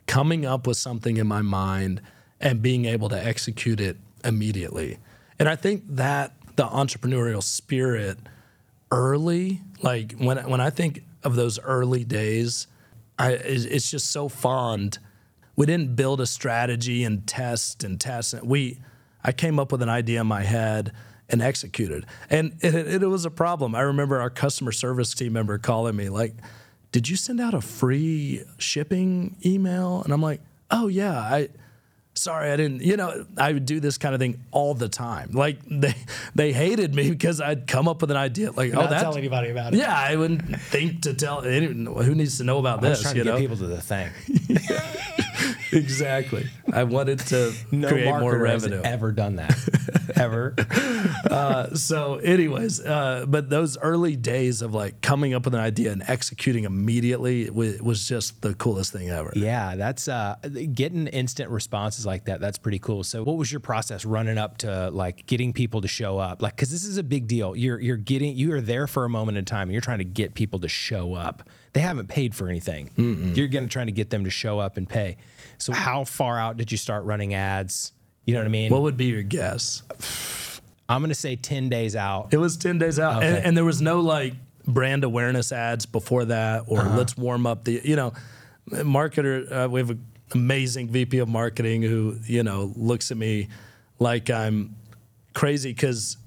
[0.08, 2.02] coming up with something in my mind
[2.40, 4.98] and being able to execute it immediately.
[5.40, 8.18] And I think that the entrepreneurial spirit
[8.92, 12.68] early, like when when I think of those early days,
[13.18, 15.00] I it's just so fond.
[15.56, 18.44] We didn't build a strategy and test and test.
[18.44, 18.80] We
[19.24, 20.92] I came up with an idea in my head
[21.32, 22.06] and executed.
[22.30, 23.74] And it, it, it was a problem.
[23.74, 26.34] I remember our customer service team member calling me like,
[26.92, 31.50] "Did you send out a free shipping email?" And I'm like, "Oh yeah, I
[32.14, 35.32] sorry, I didn't." You know, I would do this kind of thing all the time.
[35.32, 35.96] Like they
[36.36, 39.18] they hated me because I'd come up with an idea like, "Oh, Not that's tell
[39.18, 39.78] anybody about it.
[39.80, 43.02] yeah, I wouldn't think to tell anyone who needs to know about I this.
[43.02, 44.10] trying You to get know, people to the thing.
[45.72, 46.50] exactly.
[46.72, 48.82] I wanted to No create more revenue.
[48.84, 49.58] ever done that.
[50.18, 50.56] ever.
[51.76, 56.04] so, anyways, uh, but those early days of like coming up with an idea and
[56.08, 59.32] executing immediately wa- was just the coolest thing ever.
[59.36, 60.36] Yeah, that's uh,
[60.74, 62.40] getting instant responses like that.
[62.40, 63.04] That's pretty cool.
[63.04, 66.42] So, what was your process running up to like getting people to show up?
[66.42, 67.56] Like, because this is a big deal.
[67.56, 70.06] You're you're getting you are there for a moment in time, and you're trying to
[70.06, 71.44] get people to show up.
[71.74, 72.90] They haven't paid for anything.
[73.36, 75.18] You're gonna try to get them to show up and pay.
[75.58, 77.94] So, how far out did you start running ads?
[78.26, 78.72] You know what I mean?
[78.72, 79.84] What would be your guess?
[80.90, 82.30] I'm gonna say ten days out.
[82.34, 83.24] It was 10 days out.
[83.24, 83.48] And, Okay.
[83.48, 84.34] and there was no like
[84.68, 86.98] brand awareness ads before that or Uh-huh.
[86.98, 88.14] let's warm up the, you know,
[88.70, 93.48] marketer, uh, we have an amazing VP of marketing who, you know, looks at me
[94.00, 94.76] like I'm
[95.34, 96.18] crazy because,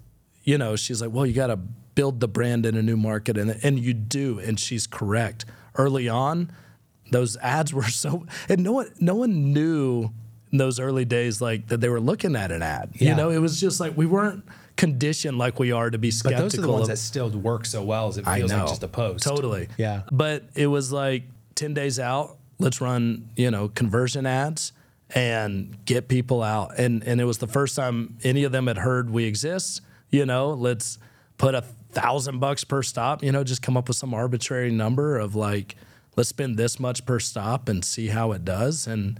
[0.43, 1.59] you know, she's like, well, you got to
[1.95, 3.37] build the brand in a new market.
[3.39, 4.39] And, and you do.
[4.39, 5.45] And she's correct.
[5.77, 6.51] Early on,
[7.11, 10.11] those ads were so, and no one, no one knew
[10.53, 12.91] in those early days, like that they were looking at an ad.
[12.95, 13.11] Yeah.
[13.11, 14.45] You know, it was just like we weren't
[14.77, 16.43] conditioned like we are to be But skeptical.
[16.43, 18.83] those are the ones of, that still work so well as it feels like just
[18.83, 19.25] a post.
[19.25, 19.69] Totally.
[19.77, 20.03] Yeah.
[20.11, 24.73] But it was like 10 days out, let's run, you know, conversion ads
[25.11, 26.79] and get people out.
[26.79, 29.81] And and it was the first time any of them had heard we exist,
[30.11, 30.99] you know, let's
[31.39, 35.19] put a thousand bucks per stop, you know, just come up with some arbitrary number
[35.19, 35.77] of like,
[36.17, 38.87] let's spend this much per stop and see how it does.
[38.87, 39.19] And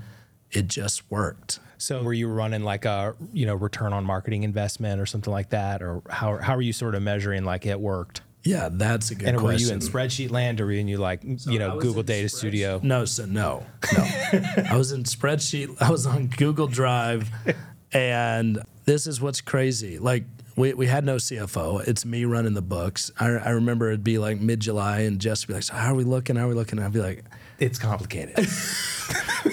[0.51, 1.59] it just worked.
[1.79, 5.51] So were you running like a you know return on marketing investment or something like
[5.51, 8.23] that, or how how are you sort of measuring like it worked?
[8.45, 11.59] Yeah, that's a good And were you in spreadsheet land, or were you like you
[11.59, 12.81] know Google Data spreadsheet- Studio?
[12.83, 14.05] No, so no, no.
[14.71, 15.75] I was in spreadsheet.
[15.81, 17.31] I was on Google Drive,
[17.93, 19.99] and this is what's crazy.
[19.99, 20.25] Like
[20.57, 21.87] we, we had no CFO.
[21.87, 23.11] It's me running the books.
[23.19, 25.93] I, I remember it'd be like mid July, and Jess would be like, "So how
[25.93, 26.37] are we looking?
[26.37, 27.25] How are we looking?" And I'd be like,
[27.59, 28.38] It's complicated.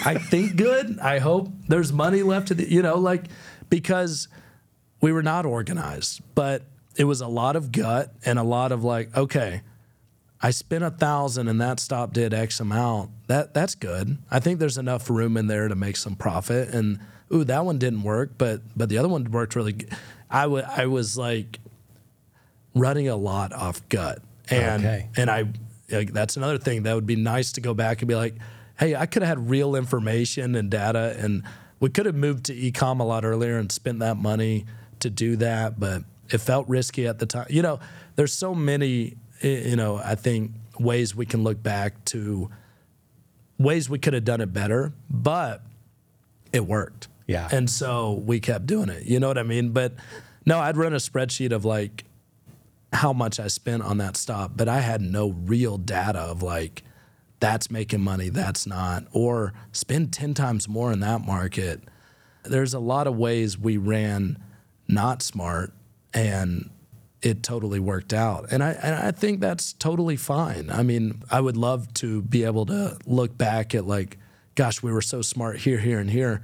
[0.06, 1.00] I think good.
[1.00, 3.26] I hope there's money left to the, you know, like
[3.70, 4.28] because
[5.02, 6.64] we were not organized, but
[6.96, 9.62] it was a lot of gut and a lot of like, okay,
[10.42, 13.12] I spent a thousand and that stop did X amount.
[13.28, 14.18] That that's good.
[14.30, 16.70] I think there's enough room in there to make some profit.
[16.70, 17.00] And
[17.34, 19.74] ooh, that one didn't work, but but the other one worked really.
[19.74, 19.92] good.
[20.32, 21.60] I wa- I was like
[22.76, 25.10] running a lot off gut, and Okay.
[25.18, 25.46] and I
[25.92, 28.36] like, that's another thing that would be nice to go back and be like,
[28.80, 31.44] hey, I could have had real information and data, and
[31.80, 34.66] we could have moved to ecom a lot earlier and spent that money
[35.00, 37.48] to do that, but it felt risky at the time.
[37.50, 37.80] You know,
[38.16, 42.50] there's so many, you know, I think ways we can look back to
[43.58, 45.62] ways we could have done it better, but
[46.54, 47.08] it worked.
[47.32, 47.48] Yeah.
[47.52, 49.04] And so we kept doing it.
[49.06, 49.70] You know what I mean?
[49.70, 49.94] But
[50.46, 52.06] no, I'd run a spreadsheet of like
[52.94, 56.84] how much I spent on that stop, but I had no real data of like
[57.40, 61.82] that's making money, that's not, or spend 10 times more in that market.
[62.44, 64.38] There's a lot of ways we ran
[64.88, 65.74] not smart
[66.14, 66.70] and
[67.22, 68.48] it totally worked out.
[68.52, 70.70] And I and I think that's totally fine.
[70.70, 74.18] I mean, I would love to be able to look back at like,
[74.56, 76.42] gosh, we were so smart here, here, and here.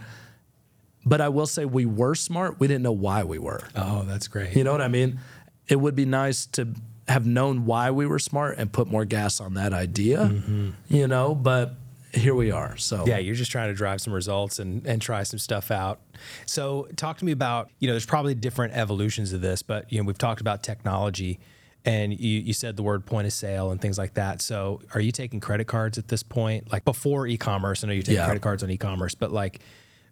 [1.08, 2.60] But I will say we were smart.
[2.60, 3.62] We didn't know why we were.
[3.76, 4.56] oh, that's great.
[4.56, 5.20] You know what I mean?
[5.68, 6.74] It would be nice to
[7.08, 10.72] have known why we were smart and put more gas on that idea, mm-hmm.
[10.90, 11.76] you know, but
[12.14, 12.76] here we are.
[12.78, 16.02] So, Yeah, you're just trying to drive some results and, and try some stuff out.
[16.46, 20.00] So, talk to me about, you know, there's probably different evolutions of this, but, you
[20.00, 21.40] know, we've talked about technology
[21.86, 24.42] and you, you said the word point of sale and things like that.
[24.42, 26.72] So, are you taking credit cards at this point?
[26.72, 28.26] Like before e commerce, I know you're taking Yeah.
[28.26, 29.62] credit cards on e commerce, but like,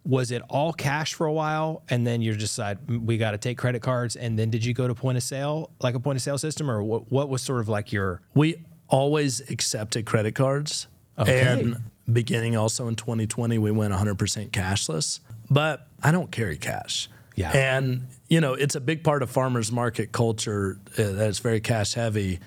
[0.06, 3.32] was it all cash for a while and then you just decide "Mm, we got
[3.32, 6.00] to take credit cards and then did you go to point of sale like a
[6.00, 10.06] point of sale system or what, what was sort of like your we always accepted
[10.06, 10.88] credit cards.
[11.18, 11.42] Okay.
[11.42, 11.78] And
[12.12, 17.10] beginning also in 2020, we went 100% cashless, but I don't carry cash.
[17.36, 17.52] Yeah.
[17.52, 21.60] And, you know, it's a big part of farmers market culture uh, that it's very
[21.60, 22.40] cash heavy,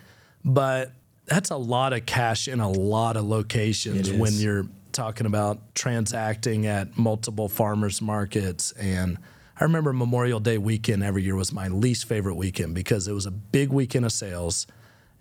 [0.44, 0.92] but
[1.26, 4.66] that's a lot of cash in a lot of locations when you're
[4.98, 9.16] talking about transacting at multiple farmers markets and
[9.60, 13.24] I remember Memorial Day weekend every year was my least favorite weekend because it was
[13.24, 14.66] a big weekend of sales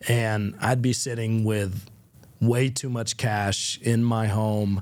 [0.07, 1.87] and I'd be sitting with
[2.41, 4.81] way too much cash in my home,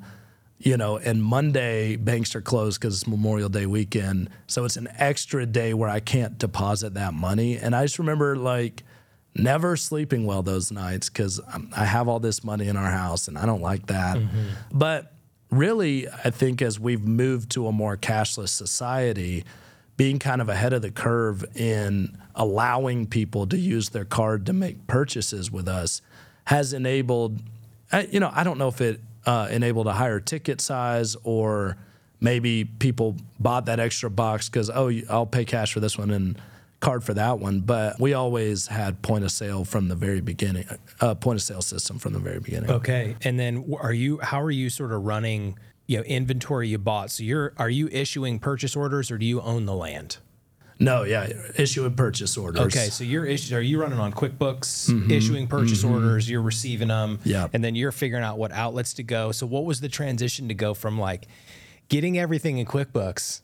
[0.59, 4.29] you know, and Monday banks are closed because it's Memorial Day weekend.
[4.47, 7.57] So it's an extra day where I can't deposit that money.
[7.57, 8.83] And I just remember like
[9.35, 11.39] never sleeping well those nights because
[11.75, 14.17] I have all this money in our house and I don't like that.
[14.71, 15.13] But
[15.51, 19.43] really, I think as we've moved to a more cashless society,
[19.97, 24.53] being kind of ahead of the curve in allowing people to use their card to
[24.53, 26.01] make purchases with us
[26.45, 27.39] has enabled,
[27.91, 31.77] I- you know, I don't know if it uh, enabled a higher ticket size or
[32.21, 36.37] maybe people bought that extra box because, oh, I'll pay cash for this one and
[36.85, 37.59] card for that one.
[37.61, 40.65] But we always had point of sale from the very beginning,
[41.01, 42.69] uh, point of sale system from the very beginning.
[42.69, 43.15] Okay.
[43.23, 47.11] And then are you how are you sort of running, you know, inventory you bought?
[47.11, 50.17] So you're are you issuing purchase orders or do you own the land?
[50.77, 52.59] No, yeah, issue and purchase orders.
[52.75, 57.19] Okay, so you're issu- are you running on QuickBooks, issuing purchase orders, you're receiving them,
[57.23, 57.47] Yeah.
[57.53, 59.31] and then you're figuring out what outlets to go.
[59.31, 61.27] So what was the transition to go from like
[61.87, 63.39] getting everything in QuickBooks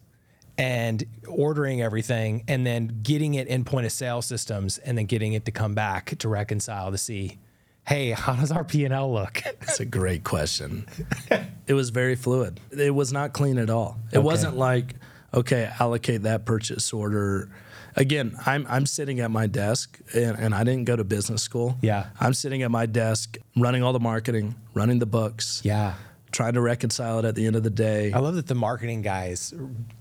[0.61, 5.33] and ordering everything and then getting it in point of sale systems and then getting
[5.33, 7.39] it to come back to reconcile to see
[7.87, 9.41] hey, how does our P and L look?
[9.43, 10.85] that's a great question.
[11.67, 12.59] it was very fluid.
[12.69, 13.97] It was not clean at all.
[14.13, 14.93] It wasn't like,
[15.33, 17.49] okay, allocate that purchase order.
[17.95, 21.75] Again, I'm I'm sitting at my desk and, and I didn't go to business school.
[21.81, 22.05] Yeah.
[22.19, 25.95] I'm sitting at my desk running all the marketing, running the books, yeah.
[26.31, 28.11] Trying to reconcile it at the end of the day.
[28.13, 29.53] I love that the marketing guys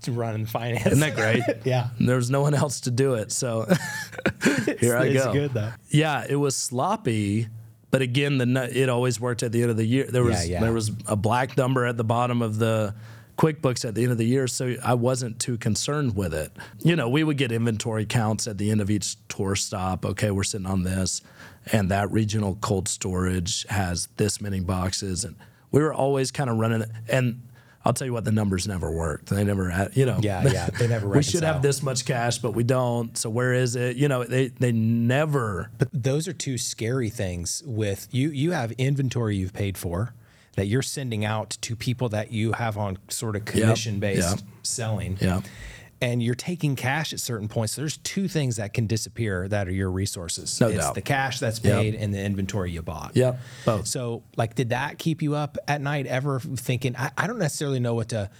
[0.07, 0.85] running finance.
[0.87, 1.43] Isn't that great?
[1.65, 1.89] yeah.
[1.99, 3.31] There was no one else to do it.
[3.31, 3.65] So
[4.79, 5.33] here I it's go.
[5.33, 5.71] good though.
[5.89, 7.47] Yeah, it was sloppy,
[7.89, 10.05] but again, the it always worked at the end of the year.
[10.05, 10.61] There was Yeah, yeah.
[10.61, 12.95] there was a black number at the bottom of the
[13.37, 16.51] QuickBooks at the end of the year, so I wasn't too concerned with it.
[16.83, 20.05] You know, we would get inventory counts at the end of each tour stop.
[20.05, 21.21] Okay, we're sitting on this,
[21.71, 25.35] and that regional cold storage has this many boxes, and
[25.71, 26.89] we were always kind of running it.
[27.07, 27.47] And
[27.83, 29.27] I'll tell you what, the numbers never worked.
[29.27, 30.19] They never, had, you know.
[30.21, 33.17] Yeah, yeah, they never we should have this much cash, but we don't.
[33.17, 33.95] So where is it?
[33.95, 35.71] You know, they they never.
[35.77, 40.13] But those are two scary things with you you have inventory you've paid for
[40.55, 44.47] that you're sending out to people that you have on sort of commission based yep.
[44.63, 45.17] selling.
[45.19, 45.41] Yeah.
[46.01, 47.75] And you're taking cash at certain points.
[47.75, 50.59] There's two things that can disappear that are your resources.
[50.59, 50.95] No it's doubt.
[50.95, 51.73] the cash that's Yep.
[51.79, 53.11] paid and the inventory you bought.
[53.15, 53.85] Yeah, both.
[53.85, 57.79] So, like, did that keep you up at night ever thinking, I, I don't necessarily
[57.79, 58.31] know what to,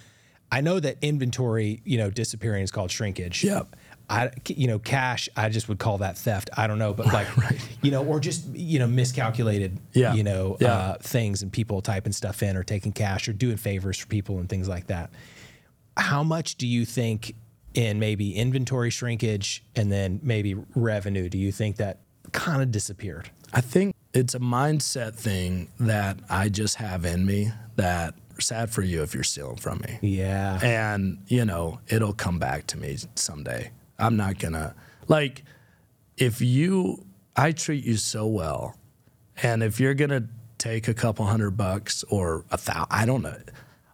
[0.50, 3.44] I know that inventory, you know, disappearing is called shrinkage.
[3.44, 3.76] Yep.
[4.10, 6.50] I, you know, cash, I just would call that theft.
[6.56, 7.60] I don't know, but like, right.
[7.80, 10.14] you know, or just, you know, miscalculated, Yeah.
[10.14, 10.72] you know, Yeah.
[10.76, 14.40] uh, things and people typing stuff in or taking cash or doing favors for people
[14.40, 15.10] and things like that.
[15.96, 17.34] How much do you think
[17.74, 22.00] in maybe inventory shrinkage and then maybe revenue, do you think that
[22.32, 23.30] kind of disappeared?
[23.52, 28.82] I think it's a mindset thing that I just have in me that sad for
[28.82, 29.98] you if you're stealing from me.
[30.02, 30.58] Yeah.
[30.62, 33.70] And, you know, it'll come back to me someday.
[33.98, 34.74] I'm not gonna
[35.08, 35.44] like
[36.16, 37.06] if you
[37.36, 38.76] I treat you so well
[39.42, 43.36] and if you're gonna take a couple hundred bucks or a thousand I don't know.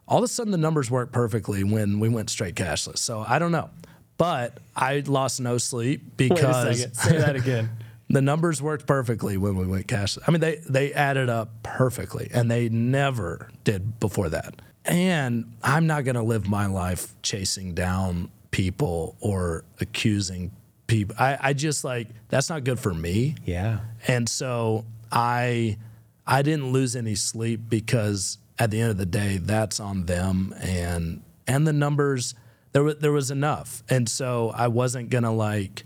[0.09, 2.97] All of a sudden the numbers worked perfectly when we went straight cashless.
[2.97, 3.69] So I don't know.
[4.17, 7.69] But I lost no sleep because Say that again.
[8.09, 10.17] the numbers worked perfectly when we went cash.
[10.27, 14.61] I mean, they they added up perfectly, and they never did before that.
[14.83, 20.51] And I'm not going to live my life chasing down people or accusing
[20.87, 21.15] people.
[21.19, 23.35] I, I just like that's not good for me.
[23.45, 23.79] Yeah.
[24.07, 25.77] And so I
[26.25, 30.53] I didn't lose any sleep because at the end of the day, that's on them
[30.61, 32.35] and and the numbers
[32.71, 33.83] there was there was enough.
[33.89, 35.85] And so I wasn't gonna like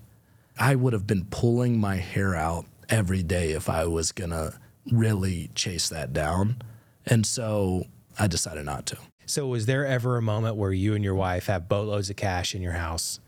[0.60, 4.60] I would have been pulling my hair out every day if I was gonna
[4.92, 6.62] really chase that down.
[7.06, 7.86] And so
[8.20, 8.98] I decided not to.
[9.26, 12.56] So, was there ever a moment where you and your wife have boatloads of cash
[12.56, 13.20] in your house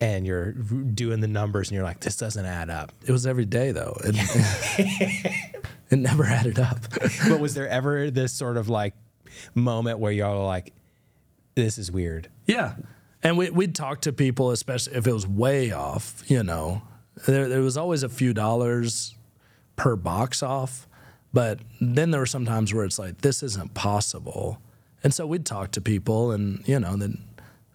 [0.00, 2.92] and you're doing the numbers and you're like, this doesn't add up?
[3.06, 3.96] It was every day though.
[5.94, 6.78] It, never added up.
[7.28, 8.94] but was there ever this sort of like
[9.54, 10.72] moment where y'all were like,
[11.54, 12.28] this is weird?
[12.46, 12.74] Yeah.
[13.22, 16.82] And we, we'd talk to people, especially if it was way off, you know.
[17.26, 19.14] There, there was always a few dollars
[19.76, 20.86] per box off.
[21.32, 24.60] But then there were some times where it's like, this isn't possible.
[25.02, 27.24] And so we'd talk to people and, you know, then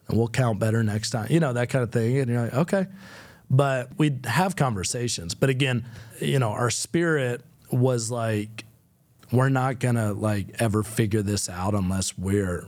[0.08, 2.18] we'll count better next time, you know, that kind of thing.
[2.18, 2.86] And you're like, okay.
[3.50, 5.34] But we'd have conversations.
[5.34, 5.84] But again,
[6.20, 8.64] you know, our spirit was like,
[9.32, 12.66] we're not gonna like ever figure this out unless we're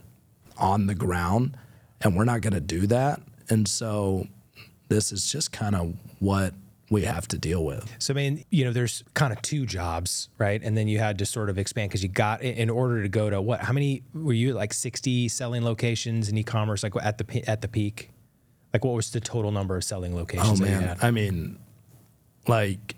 [0.59, 1.57] on the ground
[2.01, 4.27] and we're not going to do that and so
[4.89, 6.55] this is just kind of what
[6.91, 10.29] we have to deal with So, I mean, you know, there's kind of two jobs,
[10.37, 10.61] right?
[10.63, 13.31] And then you had to sort of expand because you got in order to go
[13.31, 13.61] to what?
[13.61, 17.69] How many were you like 60 selling locations in e-commerce, like at the at the
[17.69, 18.11] peak?
[18.75, 21.59] Like, what was the total number of selling locations oh man i mean
[22.49, 22.95] like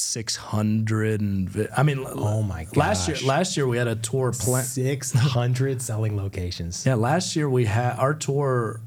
[0.00, 2.76] 600 and i mean Oh my gosh.
[2.76, 6.84] last year last year we had a tour plan 600 selling locations.
[6.86, 8.80] yeah last year we had our tour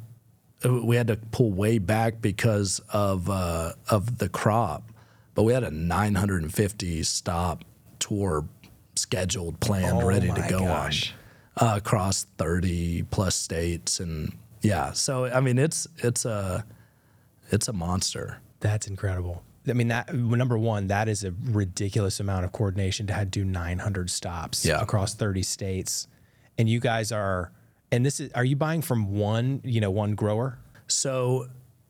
[0.65, 4.84] uh, we had to pull way back because of uh, of the crop
[5.36, 7.63] but we had a 950 stop
[8.00, 8.45] tour
[8.95, 11.13] scheduled planned Oh ready to go gosh.
[11.58, 16.65] on uh, across 30 plus states and yeah so i mean it's it's a
[17.52, 19.41] it's a monster That's incredible.
[19.70, 23.39] I mean, that number one, that is a ridiculous amount of coordination to have to
[23.39, 24.82] do 900 stops Yeah.
[24.82, 26.07] across 30 states.
[26.57, 27.51] And you guys are,
[27.91, 30.59] and this is, are you buying from one, you know, one grower?
[30.88, 31.47] So,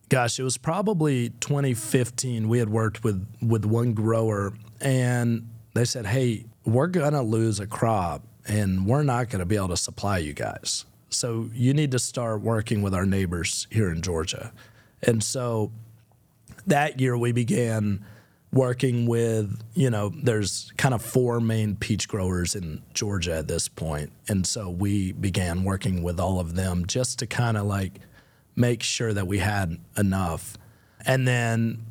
[0.09, 2.47] gosh, it was probably 2015.
[2.49, 7.67] We had worked with with one grower, and they said, "Hey, we're gonna lose a
[7.67, 10.85] crop, and we're not gonna be able to supply you guys.
[11.09, 14.51] So you need to start working with our neighbors here in Georgia."
[15.01, 15.71] And so
[16.69, 18.05] that year we began
[18.51, 23.67] working with, you know, there's kind of four main peach growers in Georgia at this
[23.67, 24.11] point.
[24.27, 27.99] And so we began working with all of them just to kind of like
[28.55, 30.57] make sure that we had enough.
[31.05, 31.85] And then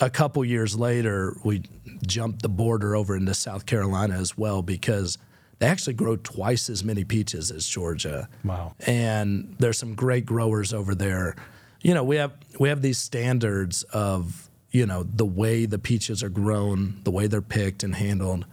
[0.00, 1.62] a couple years later, we
[2.06, 5.18] jumped the border over into South Carolina as well because
[5.58, 8.28] they actually grow twice as many peaches as Georgia.
[8.44, 8.74] Wow.
[8.86, 11.36] And there's some great growers over there.
[11.84, 16.20] You know, we have we have these standards of you know, the way the peaches
[16.24, 18.44] are grown, the way they're picked and handled,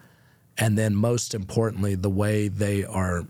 [0.55, 3.25] and then most importantly, the way they are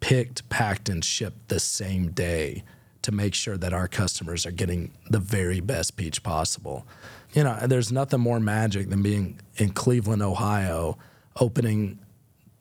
[0.00, 2.62] picked, packed, and shipped the same day
[3.02, 6.86] to make sure that our customers are getting the very best peach possible.
[7.34, 10.96] You know, there's nothing more magic than being in Cleveland, Ohio,
[11.40, 11.98] opening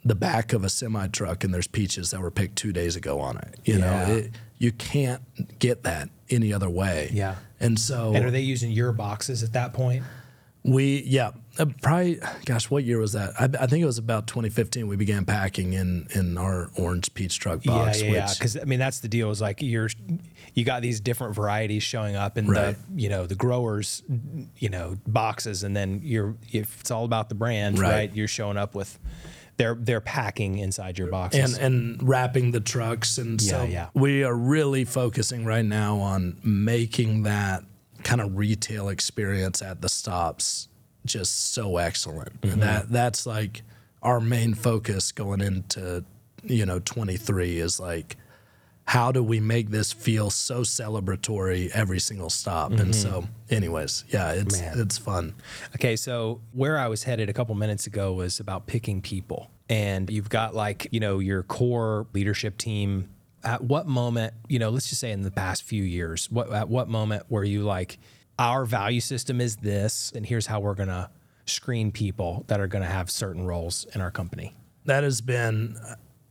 [0.04, 3.20] the back of a semi truck and there's peaches that were picked two days ago
[3.20, 3.60] on it.
[3.66, 3.80] You Yeah.
[4.08, 5.22] know, it, you can't
[5.60, 7.10] get that any other way.
[7.14, 7.36] Yeah.
[7.60, 10.04] And so And are they using your boxes at that point?
[10.64, 13.34] we, yeah, uh, probably, gosh, what year was that?
[13.40, 14.88] I, I think it was about 2015.
[14.88, 18.00] We began packing in in our orange peach truck box.
[18.00, 18.34] yeah, yeah, yeah.
[18.34, 19.32] Because I mean, that's the deal.
[19.32, 19.90] Is like you're,
[20.54, 22.76] you got these different varieties showing up in Right.
[22.96, 24.04] the, you know, the growers,
[24.58, 27.90] you know, boxes, and then you're, if it's all about the brand, Right.
[27.92, 28.16] right?
[28.16, 29.00] You're showing up with,
[29.62, 31.58] they're they're packing inside your boxes.
[31.58, 36.38] and and wrapping the trucks and so Yeah, we are really focusing right now on
[36.44, 37.64] making that
[38.04, 40.68] kind of retail experience at the stops
[41.06, 42.54] just so excellent Mm-hmm.
[42.54, 43.62] and that that's like
[44.02, 46.04] our main focus going into
[46.44, 48.18] you know 23 is like
[48.86, 54.32] how do we make this feel so celebratory every single stop and so anyways yeah
[54.32, 54.76] it's Mm-hmm.
[54.78, 54.86] Man.
[54.86, 55.34] it's fun
[55.76, 59.50] Okay, so where I was headed a couple minutes ago was about picking people.
[59.70, 63.10] And you've got like, you know, your core leadership team.
[63.44, 66.68] At what moment, you know, let's just say in the past few years, what at
[66.68, 67.98] what moment were you like,
[68.38, 71.10] our value system is this, and here's how we're gonna
[71.46, 74.54] screen people that are gonna have certain roles in our company?
[74.86, 75.78] that has been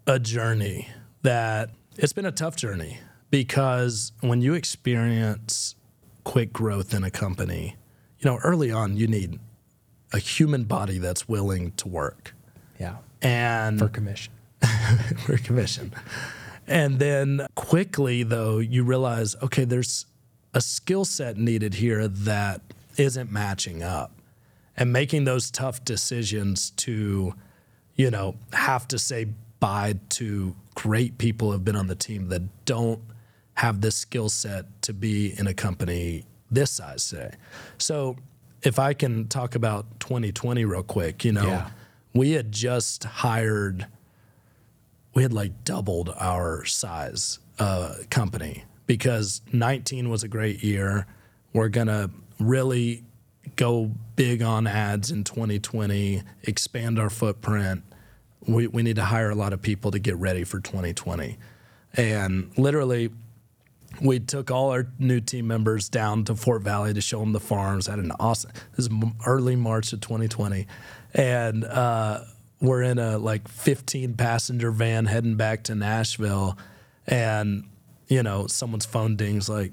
[0.07, 0.89] a journey
[1.23, 1.71] that
[2.03, 2.99] it's been a tough journey
[3.31, 5.75] because when you experience
[6.25, 7.77] quick growth in a company,
[8.19, 9.39] you know, early on you need
[10.13, 12.35] a human body that's willing to work
[12.79, 12.97] Yeah.
[13.23, 14.33] and For commission.
[15.27, 15.93] for commission.
[16.67, 20.07] And then quickly, though, you realize, okay, there's
[20.55, 22.61] a skill set needed here that
[22.97, 24.13] isn't matching up.
[24.77, 27.35] And making those tough decisions to,
[27.97, 29.27] you know, have to say
[29.59, 33.01] bye to great people have been on the team that don't
[33.55, 37.35] have this skill set to be in a company this size today.
[37.77, 38.17] So
[38.63, 41.71] if I can talk about 2020 real quick, you know, Yeah.
[42.15, 43.87] we had just hired
[45.13, 51.07] we had like doubled our size uh, company because 19 was a great year.
[51.53, 52.09] We're gonna
[52.39, 53.03] really
[53.57, 57.83] go big on ads in 2020, expand our footprint.
[58.47, 61.37] We, we need to hire a lot of people to get ready for 2020.
[61.95, 63.11] And literally,
[64.01, 67.41] we took all our new team members down to Fort Valley to show them the
[67.41, 67.87] farms.
[67.87, 68.53] Had an awesome.
[68.77, 68.93] This is
[69.27, 70.67] early March of 2020,
[71.15, 72.21] and uh,
[72.61, 76.57] we're in a like 15 passenger van heading back to Nashville,
[77.07, 77.65] and
[78.09, 79.73] you know someone's phone dings like,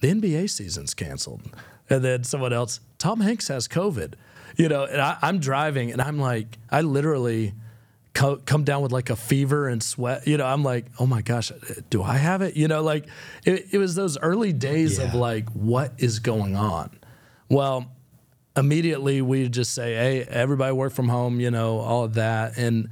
[0.00, 1.42] the NBA season's canceled,
[1.90, 4.14] and then someone else, Tom Hanks has COVID,
[4.56, 7.54] you know, and I, I'm driving and I'm like, I literally
[8.12, 10.26] co- come down with like a fever and sweat.
[10.26, 11.52] You know, I'm like, oh my gosh,
[11.90, 12.56] do I have it?
[12.56, 13.06] You know, like
[13.44, 16.98] it, it was those early days of like, what is going on?
[17.48, 17.90] Well,
[18.56, 22.56] immediately we just say, hey, everybody work from home, you know, all of that.
[22.56, 22.88] And,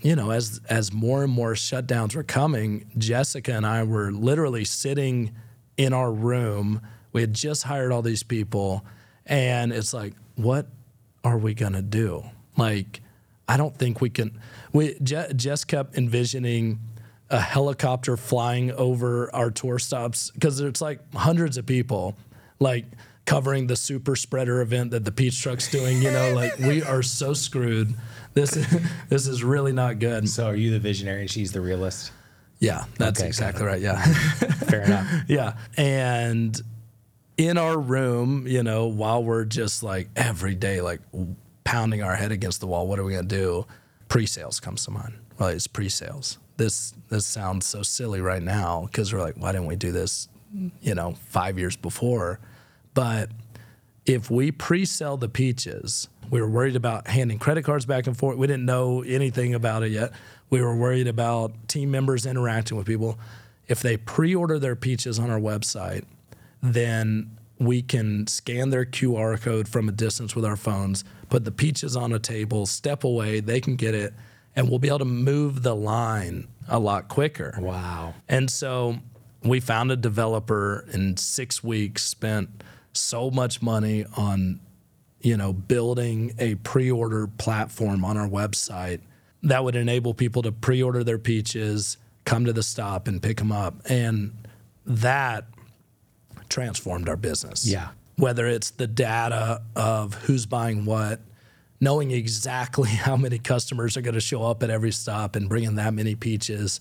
[0.00, 4.64] you know, as as more and more shutdowns were coming, Jessica and I were literally
[4.64, 5.34] sitting
[5.76, 6.80] in our room.
[7.12, 8.84] We had just hired all these people,
[9.26, 10.68] and it's like, what
[11.24, 12.24] are we gonna do?
[12.56, 13.00] Like,
[13.48, 14.40] I don't think we can.
[14.72, 16.78] We Je- Jess kept envisioning
[17.30, 22.16] a helicopter flying over our tour stops because it's like hundreds of people,
[22.58, 22.86] like
[23.24, 26.02] covering the super spreader event that the Peach Truck's doing.
[26.02, 27.94] You know, like we are so screwed.
[28.34, 28.52] This
[29.08, 30.28] this is really not good.
[30.28, 32.12] So are you the visionary and she's the realist?
[32.58, 33.80] Yeah, that's Okay, exactly right.
[33.80, 34.02] Yeah.
[34.68, 35.06] Fair enough.
[35.28, 35.56] Yeah.
[35.78, 36.60] And
[37.40, 41.00] in our room, you know, while we're just like every day, like
[41.64, 43.66] pounding our head against the wall, what are we to do?
[44.08, 45.14] Pre sales comes to mind.
[45.38, 46.36] Well, it's pre sales.
[46.58, 50.28] This, this sounds so silly right now because we're like, why didn't we do this,
[50.82, 52.40] you know, five years before?
[52.92, 53.30] But
[54.04, 58.36] if we pre-sell the peaches, we were worried about handing credit cards back and forth.
[58.36, 60.12] We didn't know anything about it yet.
[60.50, 63.18] We were worried about team members interacting with people.
[63.68, 66.04] If they pre-order their peaches on our website,
[66.62, 71.52] then we can scan their QR code from a distance with our phones, put the
[71.52, 74.14] peaches on a table, step away, they can get it,
[74.56, 77.54] and we'll be able to move the line a lot quicker.
[77.60, 78.14] Wow.
[78.28, 78.96] And so
[79.42, 84.60] we found a developer in six weeks, spent so much money on,
[85.20, 89.00] you know, building a pre-order platform on our website
[89.42, 93.52] that would enable people to pre-order their peaches, come to the stop and pick them
[93.52, 93.74] up.
[93.88, 94.46] And
[94.86, 95.46] that
[96.50, 97.66] transformed our business.
[97.66, 97.88] Yeah.
[98.16, 101.20] Whether it's the data of who's buying what,
[101.80, 105.76] knowing exactly how many customers are going to show up at every stop and bringing
[105.76, 106.80] that many peaches,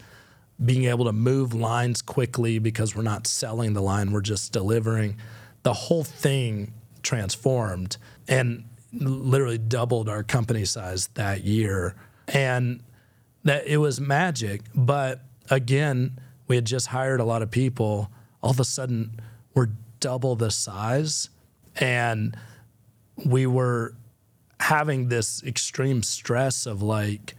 [0.63, 5.15] being able to move lines quickly because we're not selling the line, we're just delivering.
[5.63, 7.97] The whole thing transformed
[8.27, 11.95] and literally doubled our company size that year.
[12.27, 12.81] And
[13.43, 14.61] that it was magic.
[14.75, 18.11] But again, we had just hired a lot of people.
[18.41, 19.19] All of a sudden,
[19.59, 21.29] we're double the size.
[21.75, 22.37] And
[23.25, 23.93] we were
[24.61, 27.35] having this extreme stress of like,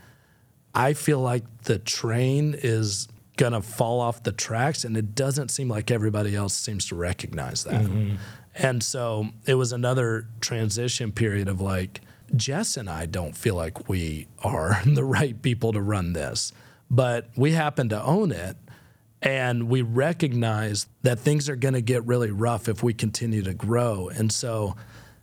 [0.74, 3.08] I feel like the train is
[3.38, 6.94] going to fall off the tracks, and it doesn't seem like everybody else seems to
[6.94, 7.84] recognize that.
[7.84, 8.16] Mm-hmm.
[8.54, 12.02] And so it was another transition period of like,
[12.36, 16.52] Jess and I don't feel like we are the right people to run this,
[16.90, 18.58] but we happen to own it.
[19.22, 23.52] And we recognize that things are going to get really rough if we continue to
[23.52, 24.08] grow.
[24.08, 24.76] And so,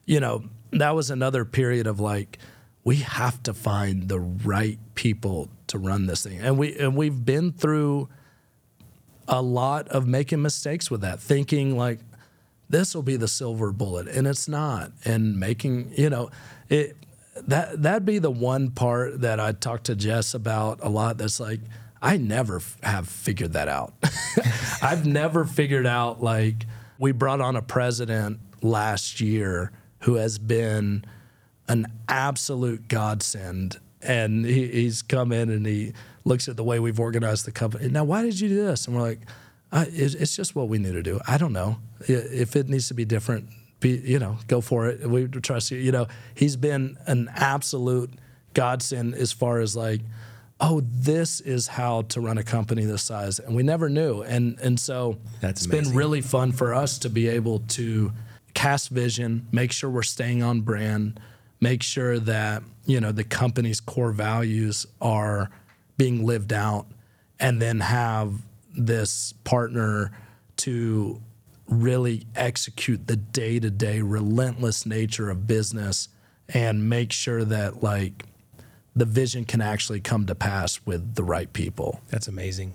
[0.06, 2.38] you know, that was another period of like,
[2.84, 6.40] we have to find the right people to run this thing.
[6.40, 8.08] And we and we've been through
[9.28, 12.00] a lot of making mistakes with that, thinking like
[12.70, 14.92] this will be the silver bullet and it's not.
[15.04, 16.30] And making, you know,
[16.70, 16.96] it
[17.36, 21.40] that that'd be the one part that I talk to Jess about a lot that's
[21.40, 21.60] like
[22.02, 23.94] I never f- have figured that out.
[24.82, 26.66] I've never figured out like
[27.00, 29.72] we brought on a president last year
[30.02, 31.06] who has been
[31.68, 33.80] an absolute godsend.
[34.02, 35.94] And he, he's come in and he
[36.24, 37.90] looks at the way we've organized the company.
[37.90, 38.88] Now, why did you do this?
[38.88, 39.20] And we're like,
[39.74, 41.20] it's, it's just what we need to do.
[41.28, 41.78] I don't know
[42.08, 43.50] if it needs to be different.
[43.80, 45.08] Be you know, go for it.
[45.08, 45.78] We trust you.
[45.78, 48.12] You know, he's been an absolute
[48.54, 50.02] godsend as far as like,
[50.60, 54.22] oh, this is how to run a company this size, and we never knew.
[54.24, 58.12] And and so That's it's been really fun for us to be able to
[58.54, 61.20] cast vision, make sure we're staying on brand,
[61.62, 65.50] make sure that you know the company's core values are
[65.98, 66.88] being lived out,
[67.40, 68.34] and then have
[68.76, 70.12] this partner
[70.58, 71.22] to
[71.68, 76.08] really execute the day-to-day relentless nature of business
[76.50, 78.27] and make sure that like
[78.98, 82.02] the vision can actually come to pass with the right people.
[82.10, 82.74] That's amazing.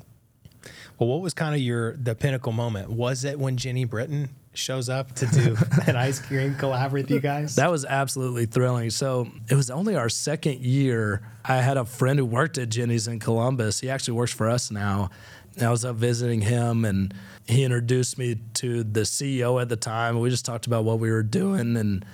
[0.99, 2.91] Well, what was kind of your the pinnacle moment?
[2.91, 5.57] Was it when Jeni Britton shows up to do
[5.87, 7.57] an ice cream collab with you guys?
[7.57, 8.91] That was absolutely thrilling.
[8.91, 11.23] So it was only our second year.
[11.45, 13.81] I had a friend who worked at Jeni's in Columbus.
[13.81, 15.11] He actually works for us now.
[15.57, 17.13] And I was up visiting him and
[17.47, 20.21] he introduced me to the CEO at the time.
[20.21, 22.05] We just talked about what we were doing and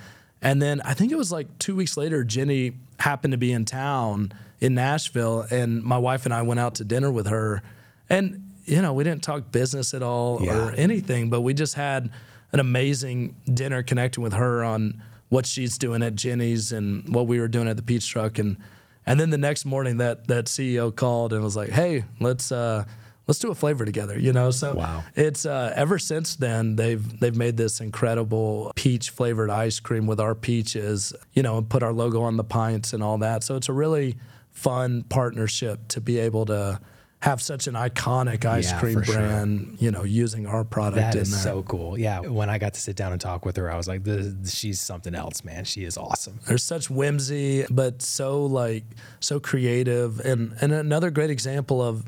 [0.41, 3.65] and then I think it was like two weeks later, Jeni happened to be in
[3.65, 7.61] town in Nashville, and my wife and I went out to dinner with her.
[8.09, 10.67] And, you know, we didn't talk business at all Yeah.
[10.67, 12.09] or anything, but we just had
[12.51, 17.39] an amazing dinner connecting with her on what she's doing at Jeni's and what we
[17.39, 18.39] were doing at the Peach Truck.
[18.39, 18.57] And
[19.05, 22.85] and then the next morning that that CEO called and was like, Hey, let's uh
[23.29, 24.49] let's do a flavor together, you know?
[24.49, 25.03] So Wow.
[25.15, 30.19] it's uh, ever since then they've they've made this incredible peach flavored ice cream with
[30.19, 33.43] our peaches, you know, and put our logo on the pints and all that.
[33.43, 34.17] So it's a really
[34.51, 36.79] fun partnership to be able to
[37.21, 39.15] have such an iconic ice Yeah, cream for sure.
[39.15, 41.37] brand, you know, using our product That in is that.
[41.43, 41.99] so cool.
[41.99, 42.21] Yeah.
[42.21, 44.01] When I got to sit down and talk with her, I was like,
[44.47, 45.65] she's something else, man.
[45.65, 46.39] She is awesome.
[46.47, 48.85] There's such whimsy, but so like
[49.19, 52.05] so creative, and and another great example of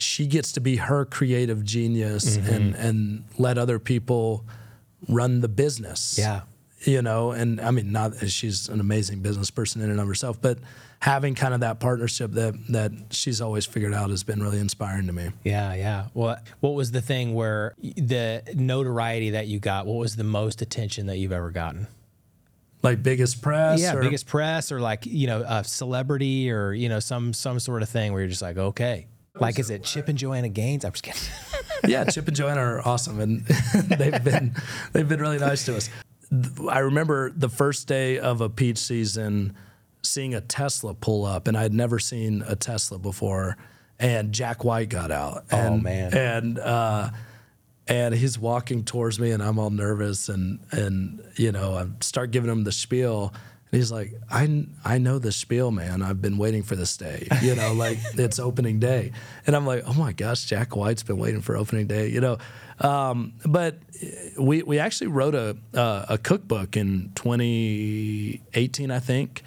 [0.00, 2.52] she gets to be her creative genius Mm-hmm.
[2.54, 4.44] and and let other people
[5.08, 6.16] run the business.
[6.18, 6.42] Yeah.
[6.84, 10.40] you know, and I mean, not she's an amazing business person in and of herself,
[10.40, 10.58] but
[11.00, 15.06] having kind of that partnership that that she's always figured out has been really inspiring
[15.06, 15.30] to me.
[15.44, 16.06] Yeah, yeah.
[16.14, 19.86] What what was the thing where the notoriety that you got?
[19.86, 21.86] What was the most attention that you've ever gotten?
[22.82, 26.88] Like biggest press, yeah, or- biggest press or like you know a celebrity or you
[26.88, 30.08] know some some sort of thing where you're just like okay, like is it Chip
[30.08, 30.84] and Joanna Gaines?
[30.84, 31.20] I'm just kidding.
[31.90, 33.46] yeah, Chip and Joanna are awesome, and
[33.86, 34.54] they've been
[34.92, 35.88] they've been really nice to us.
[36.68, 39.56] I remember the first day of a peach season,
[40.02, 43.56] seeing a Tesla pull up, and I had never seen a Tesla before.
[43.98, 45.44] And Jack White got out.
[45.50, 46.14] And, man.
[46.14, 47.10] And uh,
[47.86, 52.30] and he's walking towards me, and I'm all nervous, and and you know I start
[52.30, 53.34] giving him the spiel.
[53.70, 56.02] He's like, I, I know the spiel, man.
[56.02, 57.28] I've been waiting for this day.
[57.40, 59.12] You know, like it's opening day.
[59.46, 62.38] And I'm like, oh my gosh, Jack White's been waiting for opening day, you know.
[62.80, 63.78] Um, but
[64.36, 69.42] we, we actually wrote a, uh, a cookbook in 2018, I think.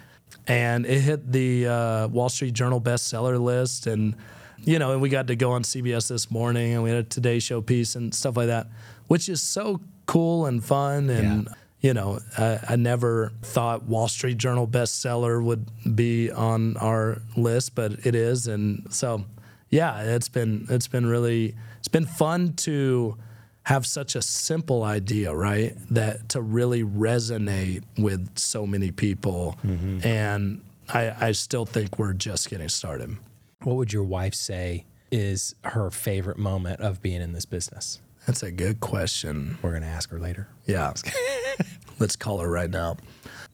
[0.46, 3.86] And it hit the uh, Wall Street Journal bestseller list.
[3.86, 4.14] And,
[4.58, 7.02] you know, and we got to go on CBS this morning and we had a
[7.02, 8.68] Today Show piece and stuff like that,
[9.08, 11.10] which is so cool and fun.
[11.10, 11.54] And, yeah
[11.84, 17.74] you know, I, I, never thought Wall Street Journal bestseller would be on our list,
[17.74, 19.26] but it is, and so
[19.68, 23.18] yeah, it's been it's been really it's been fun to
[23.64, 25.74] have such a simple idea, right?
[25.90, 30.06] That to really resonate with so many people, mm-hmm.
[30.06, 33.14] and I, I still think we're just getting started.
[33.62, 38.00] What would your wife say is her favorite moment of being in this business?
[38.26, 39.58] That's a good question.
[39.62, 40.48] We're going to ask her later.
[40.66, 40.92] Yeah.
[41.98, 42.96] Let's call her right now.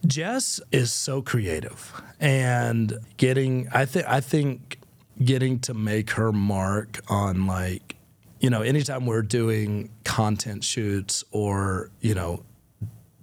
[0.06, 4.78] Jess is so creative and getting I think I think
[5.22, 7.96] getting to make her mark on like
[8.38, 12.42] you know anytime we're doing content shoots or you know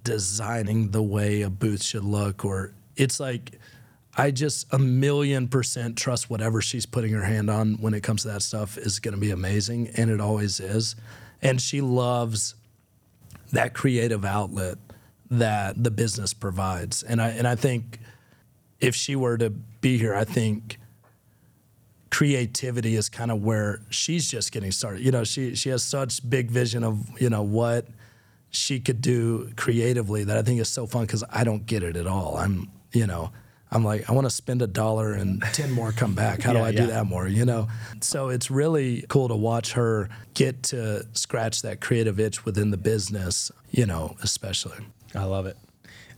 [0.04, 3.58] designing the way a booth should look or it's like
[4.16, 8.22] I just a million percent trust whatever she's putting her hand on when it comes
[8.22, 10.94] to that stuff is going to be amazing and it always is
[11.42, 12.54] and she loves
[13.52, 14.78] that creative outlet
[15.30, 17.02] that the business provides.
[17.02, 17.98] And I and I think
[18.80, 20.78] if she were to be here, I think
[22.10, 25.02] creativity is kind of where she's just getting started.
[25.02, 27.86] You know, she she has such big vision of you know what
[28.50, 31.96] she could do creatively that I think is so fun because I don't get it
[31.96, 32.36] at all.
[32.36, 33.30] I'm you know
[33.70, 36.42] I'm like, I want to spend a dollar and 10 more come back.
[36.42, 36.80] How yeah, do I yeah.
[36.80, 37.28] do that more?
[37.28, 37.68] You know?
[38.00, 42.76] So it's really cool to watch her get to scratch that creative itch within the
[42.76, 44.78] business, you know, especially.
[45.14, 45.56] I love it.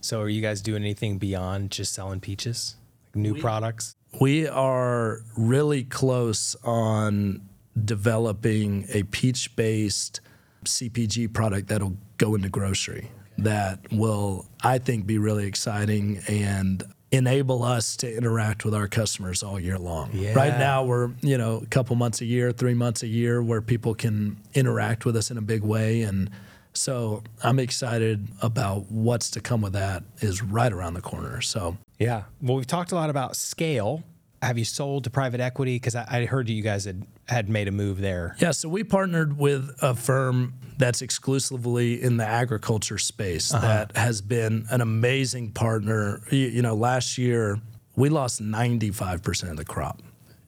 [0.01, 2.75] So are you guys doing anything beyond just selling peaches?
[3.09, 3.95] Like new we, products?
[4.19, 7.47] We are really close on
[7.85, 10.21] developing a peach based
[10.65, 17.63] CPG product that'll go into grocery that will, I think, be really exciting and enable
[17.63, 20.09] us to interact with our customers all year long.
[20.13, 20.33] Yeah.
[20.33, 23.61] Right now, we're you know a couple months a year, three months a year, where
[23.61, 26.29] people can interact with us in a big way, and
[26.73, 30.03] so I'm excited about what's to come with that.
[30.21, 31.41] Is right around the corner.
[31.41, 34.03] So yeah, well, we've talked a lot about scale.
[34.41, 35.75] Have you sold to private equity?
[35.75, 38.35] Because I, I heard you guys had had made a move there.
[38.39, 43.65] Yeah, so we partnered with a firm that's exclusively in the agriculture space uh-huh.
[43.65, 46.21] that has been an amazing partner.
[46.31, 47.59] You, you, know, last year
[47.95, 50.01] we lost 95% of the crop.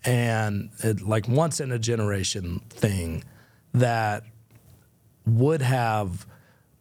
[0.04, 3.24] And it, like once in a generation thing
[3.74, 4.24] that
[5.26, 6.26] would have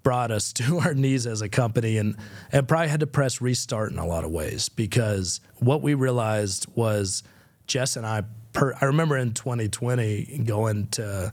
[0.02, 2.16] brought us to our knees as a company and,
[2.50, 6.66] and probably had to press restart in a lot of ways because what we realized
[6.74, 7.22] was
[7.66, 11.32] Jess and I per, I remember in 2020 going to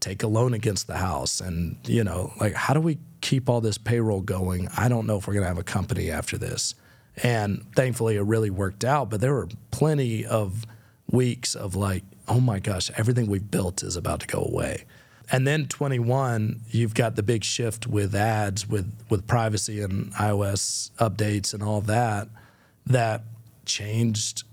[0.00, 3.60] take a loan against the house and you know like how do we keep all
[3.60, 4.68] this payroll going?
[4.76, 6.74] I don't know if we're going to have a company after this.
[7.22, 10.66] And thankfully it really worked out but there were plenty of
[11.10, 14.84] weeks of like oh my gosh everything we've built is about to go away
[15.32, 20.92] and then 21 you've got the big shift with ads with with privacy and ios
[20.98, 22.28] updates and all that
[22.86, 23.24] that
[23.64, 24.44] changed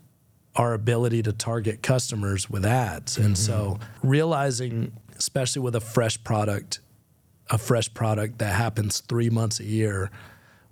[0.55, 3.17] our ability to target customers with ads.
[3.17, 3.35] And mm-hmm.
[3.35, 6.81] so realizing, especially with a fresh product,
[7.49, 10.11] a fresh product that happens three months a year,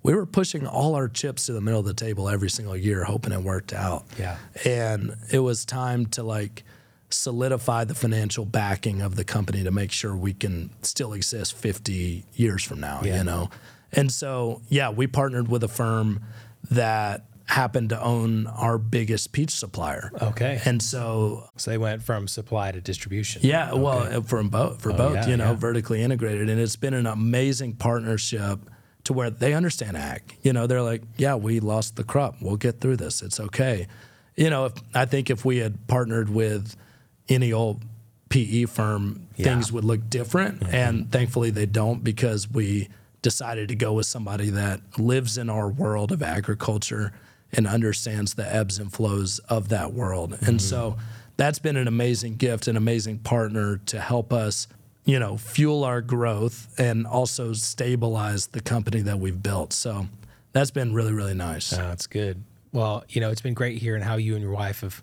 [0.02, 3.04] we were pushing all our chips to the middle of the table every single year,
[3.04, 4.04] hoping it worked out.
[4.18, 4.36] Yeah.
[4.64, 6.64] And it was time to like
[7.10, 12.24] solidify the financial backing of the company to make sure we can still exist 50
[12.34, 13.18] years from now, yeah.
[13.18, 13.50] you know?
[13.92, 16.20] And so, yeah, we partnered with a firm
[16.70, 20.12] that happened to own our biggest peach supplier.
[20.20, 20.60] Okay.
[20.66, 23.40] And so so they went from supply to distribution.
[23.42, 23.80] Yeah, okay.
[23.80, 25.56] well, from both for oh, both, yeah, you know, yeah.
[25.56, 28.60] vertically integrated and it's been an amazing partnership
[29.04, 30.36] to where they understand ag.
[30.42, 32.36] You know, they're like, "Yeah, we lost the crop.
[32.42, 33.22] We'll get through this.
[33.22, 33.86] It's okay."
[34.36, 36.76] You know, if, I think if we had partnered with
[37.28, 37.82] any old
[38.28, 39.44] PE firm, yeah.
[39.44, 40.74] things would look different, mm-hmm.
[40.74, 42.88] and thankfully they don't because we
[43.22, 47.12] decided to go with somebody that lives in our world of agriculture
[47.52, 50.32] and understands the ebbs and flows of that world.
[50.32, 50.46] Mm-hmm.
[50.46, 50.96] And so
[51.36, 54.68] that's been an amazing gift, an amazing partner to help us,
[55.04, 59.72] you know, fuel our growth and also stabilize the company that we've built.
[59.72, 60.06] So
[60.52, 61.72] that's been really, really nice.
[61.72, 62.42] Oh, that's good.
[62.72, 65.02] Well, you know, it's been great hearing how you and your wife have,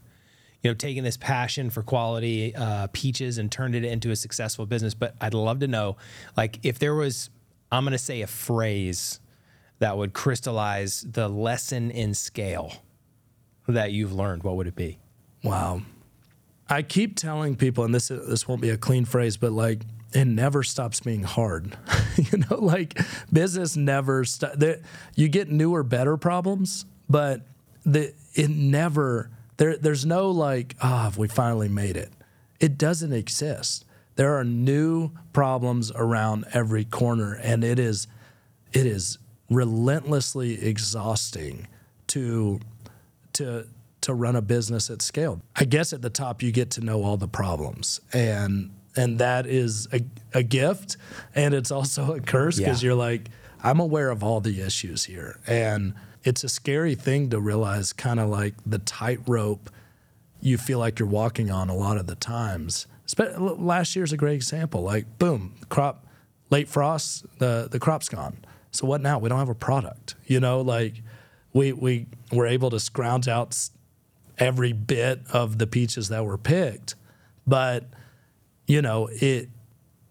[0.65, 4.65] you know, taken this passion for quality uh, peaches and turned it into a successful
[4.65, 4.95] business.
[4.95, 5.95] But I'd love to know,
[6.35, 7.29] like, if there was,
[7.71, 9.19] I'm going to say a phrase
[9.77, 12.73] that would crystallize the lesson in scale
[13.67, 14.97] that you've learned, what would it be?
[15.43, 15.83] Wow.
[16.67, 20.25] I keep telling people, and this this won't be a clean phrase, but like it
[20.25, 21.77] never stops being hard.
[22.15, 22.99] you know, like
[23.31, 24.79] business never st-
[25.13, 27.41] You get newer, better problems, but
[27.85, 29.77] the it never there.
[29.77, 32.11] There's no like ah, oh, we finally made it.
[32.59, 33.85] It doesn't exist.
[34.15, 38.07] There are new problems around every corner, and it is
[38.73, 39.17] it is
[39.49, 41.67] relentlessly exhausting
[42.07, 42.59] to
[43.33, 43.67] to
[44.01, 45.41] to run a business at scale.
[45.55, 49.45] I guess at the top you get to know all the problems and and that
[49.45, 50.01] is a,
[50.33, 50.97] a gift
[51.33, 52.87] and it's also a curse because yeah.
[52.87, 53.29] you're like
[53.63, 55.95] I'm aware of all the issues here and
[56.25, 59.69] it's a scary thing to realize kind of like the tightrope
[60.41, 62.87] you feel like you're walking on a lot of the times.
[63.37, 64.81] Last year's a great example.
[64.81, 66.05] Like boom, crop
[66.49, 68.37] late frost, the the crop's gone.
[68.71, 69.19] So what now?
[69.19, 70.15] We don't have a product.
[70.25, 71.01] You know, like
[71.53, 73.57] we we were able to scrounge out
[74.37, 76.95] every bit of the peaches that were picked,
[77.47, 77.85] but
[78.67, 79.49] you know it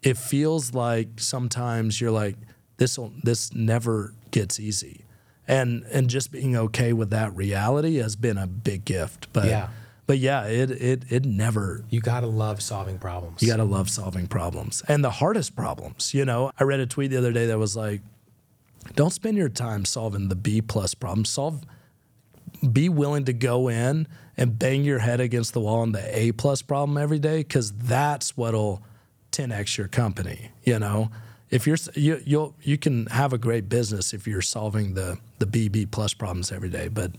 [0.02, 2.36] it feels like sometimes you're like
[2.76, 5.03] this this never gets easy,
[5.46, 9.28] and and just being okay with that reality has been a big gift.
[9.32, 9.68] But yeah.
[10.06, 11.82] But yeah, it it it never.
[11.88, 13.40] You gotta love solving problems.
[13.40, 16.12] You gotta love solving problems and the hardest problems.
[16.12, 18.02] You know, I read a tweet the other day that was like,
[18.96, 21.24] don't spend your time solving the B plus problem.
[21.24, 21.62] Solve
[22.72, 26.32] be willing to go in and bang your head against the wall on the A
[26.32, 28.82] plus problem every day because that's what'll
[29.32, 30.50] 10x your company.
[30.64, 31.10] You know,
[31.54, 35.46] if you're you you'll you can have a great business if you're solving the the
[35.46, 37.12] B B plus problems every day, but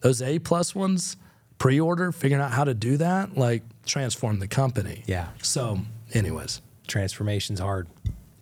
[0.00, 1.16] those A plus ones,
[1.56, 5.02] pre-order, figuring out how to do that, like transform the company.
[5.06, 5.28] Yeah.
[5.42, 5.80] So,
[6.12, 7.88] anyways, transformation's hard.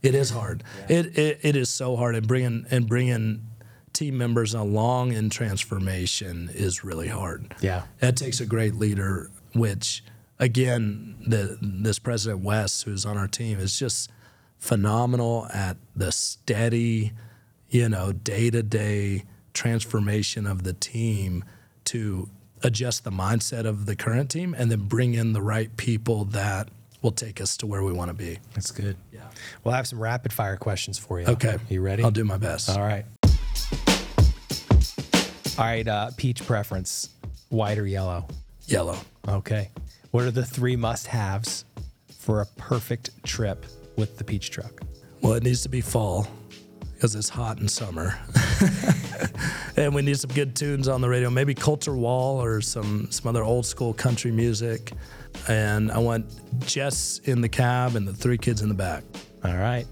[0.03, 0.65] It is hard.
[0.81, 0.97] Yeah.
[0.97, 3.47] It, it it is so hard, and bringing and bringing
[3.93, 7.55] team members along in transformation is really hard.
[7.61, 9.31] Yeah, that takes a great leader.
[9.55, 10.03] Which
[10.41, 14.11] again, the this President West, who's on our team, is just
[14.59, 17.13] phenomenal at the steady,
[17.69, 21.45] you know, day to day transformation of the team
[21.85, 22.29] to
[22.63, 26.69] adjust the mindset of the current team and then bring in the right people that
[27.03, 28.39] will take us to where we want to be.
[28.55, 28.97] That's good.
[29.13, 29.21] Yeah.
[29.63, 31.27] Well, I have some rapid fire questions for you.
[31.27, 31.59] Okay.
[31.69, 32.03] You ready?
[32.03, 32.71] I'll do my best.
[32.71, 33.05] All right.
[35.59, 35.87] All right.
[35.87, 37.11] Uh, peach preference
[37.49, 38.27] white or yellow?
[38.67, 38.99] Yellow.
[39.29, 39.71] Okay.
[40.11, 41.65] What are the three must haves
[42.19, 43.65] for a perfect trip
[43.97, 44.81] with the peach truck?
[45.21, 46.29] Well, it needs to be fall
[46.95, 48.19] because it's hot in summer.
[49.77, 51.29] and we need some good tunes on the radio.
[51.31, 54.93] Maybe Colter Wall or some, some other old school country music
[55.49, 56.27] and I want
[56.67, 59.05] Jess in the cab and the three kids in the back.
[59.45, 59.87] All right.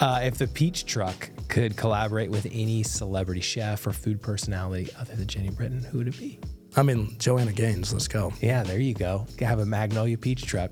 [0.00, 5.14] Uh, if the Peach Truck could collaborate with any celebrity chef or food personality other
[5.14, 6.38] than Jeni Britton, who would it be?
[6.76, 7.92] I mean, Joanna Gaines.
[7.92, 8.34] Let's go.
[8.42, 9.26] Yeah, there you go.
[9.40, 10.70] Have a Magnolia Peach Truck.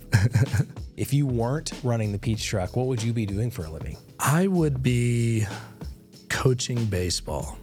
[0.96, 3.96] if you weren't running the Peach Truck, what would you be doing for a living?
[4.20, 5.46] I would be
[6.28, 7.58] coaching baseball.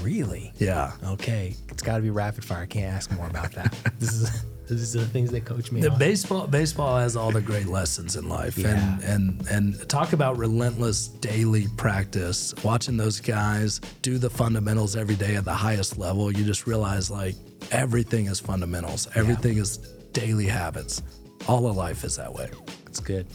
[0.00, 0.52] Really?
[0.58, 0.92] Yeah.
[1.04, 1.54] Okay.
[1.68, 2.62] It's got to be rapid fire.
[2.62, 3.72] I can't ask more about that.
[4.00, 4.44] this is.
[4.68, 5.80] These are the things that coach me.
[5.80, 5.98] The on.
[5.98, 8.68] baseball baseball has all the great lessons in life, yeah.
[8.68, 12.54] and and and talk about relentless daily practice.
[12.64, 17.10] Watching those guys do the fundamentals every day at the highest level, you just realize
[17.10, 17.34] like
[17.70, 19.08] everything is fundamentals.
[19.14, 19.62] Everything yeah.
[19.62, 19.78] is
[20.12, 21.02] daily habits.
[21.46, 22.50] All of life is that way.
[22.94, 23.26] That's good.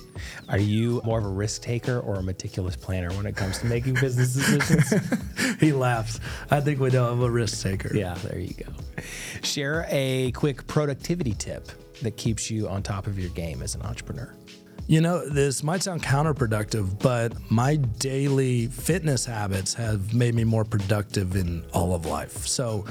[0.47, 3.65] Are you more of a risk taker or a meticulous planner when it comes to
[3.65, 5.59] making business decisions?
[5.59, 6.21] he laughs.
[6.49, 7.93] I think we know I'm a risk taker.
[7.93, 9.03] Yeah, there you go.
[9.43, 11.67] Share a quick productivity tip
[12.01, 14.33] that keeps you on top of your game as an entrepreneur.
[14.87, 20.63] You know, this might sound counterproductive, but my daily fitness habits have made me more
[20.63, 22.47] productive in all of life.
[22.47, 22.85] So,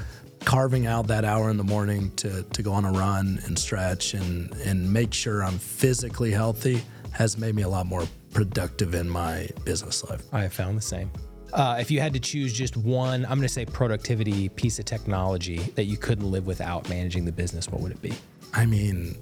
[0.45, 4.13] carving out that hour in the morning to, to go on a run and stretch
[4.13, 6.81] and, and make sure I'm physically healthy
[7.11, 10.23] has made me a lot more productive in my business life.
[10.31, 11.11] I have found the same.
[11.51, 14.85] Uh, if you had to choose just one, I'm going to say productivity piece of
[14.85, 18.13] technology that you couldn't live without managing the business, what would it be?
[18.53, 19.17] I mean,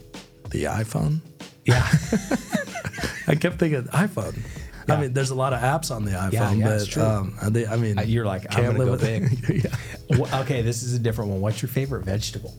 [0.50, 1.22] the iPhone.
[1.66, 1.88] Yeah.
[3.28, 4.40] I kept thinking iPhone.
[4.88, 4.96] Yeah.
[4.96, 7.04] I mean, there's a lot of apps on the iPhone, yeah, yeah, but true.
[7.04, 9.24] Um, they, I mean, uh, you're like, I'm gonna go big.
[10.10, 10.40] yeah.
[10.42, 11.42] Okay, this is a different one.
[11.42, 12.56] What's your favorite vegetable?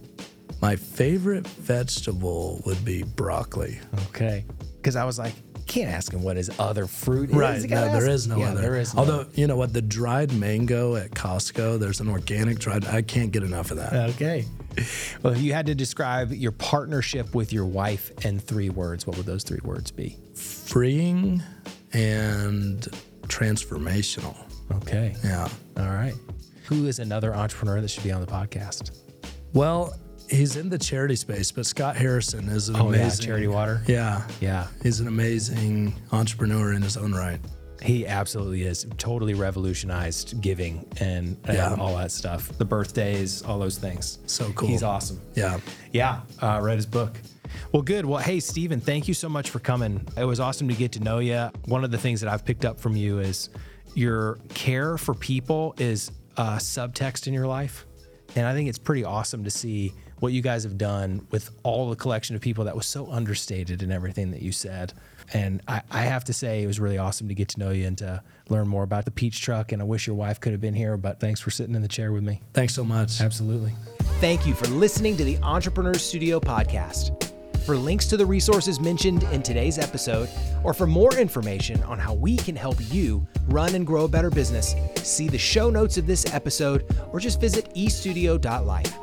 [0.60, 3.80] My favorite vegetable would be broccoli.
[4.08, 4.44] Okay,
[4.76, 5.34] because I was like,
[5.68, 7.62] can't ask him what his other fruit right, is.
[7.64, 8.60] Right, no, there is no yeah, other.
[8.62, 8.94] There is.
[8.94, 9.00] No.
[9.00, 12.86] Although you know what, the dried mango at Costco, there's an organic dried.
[12.86, 13.92] I can't get enough of that.
[14.10, 14.44] Okay.
[15.22, 19.16] well, if you had to describe your partnership with your wife in three words, what
[19.16, 20.16] would those three words be?
[20.34, 21.42] Freeing
[21.92, 22.86] and
[23.22, 24.36] transformational.
[24.76, 25.14] Okay.
[25.24, 25.48] Yeah.
[25.76, 26.14] All right.
[26.64, 28.98] Who is another entrepreneur that should be on the podcast?
[29.54, 29.94] Well,
[30.28, 33.80] he's in the charity space, but Scott Harrison is an Oh, yeah, amazing Charity Water.
[33.86, 34.26] Yeah.
[34.40, 34.66] Yeah.
[34.82, 37.40] He's an amazing entrepreneur in his own right.
[37.80, 38.86] He absolutely is.
[38.98, 41.74] Totally revolutionized giving and, and Yeah.
[41.78, 42.48] all that stuff.
[42.58, 44.18] The birthdays, all those things.
[44.26, 44.68] So cool.
[44.68, 45.20] He's awesome.
[45.34, 45.60] Yeah.
[45.92, 47.16] Yeah, uh, read his book.
[47.72, 48.06] Well, good.
[48.06, 50.06] Well, hey, Stephen, thank you so much for coming.
[50.16, 51.50] It was awesome to get to know you.
[51.66, 53.50] One of the things that I've picked up from you is
[53.94, 57.86] your care for people is a subtext in your life.
[58.36, 61.88] And I think it's pretty awesome to see what you guys have done with all
[61.90, 64.92] the collection of people that was so understated in everything that you said.
[65.32, 67.86] And I, I have to say, it was really awesome to get to know you
[67.86, 69.72] and to learn more about the Peach Truck.
[69.72, 71.88] And I wish your wife could have been here, but thanks for sitting in the
[71.88, 72.42] chair with me.
[72.52, 73.20] Thanks so much.
[73.20, 73.74] Absolutely.
[74.20, 77.27] Thank you for listening to the Entrepreneur Studio podcast.
[77.68, 80.30] For links to the resources mentioned in today's episode,
[80.64, 84.30] or for more information on how we can help you run and grow a better
[84.30, 88.96] business, see the show notes of this episode or just visit estudio.life.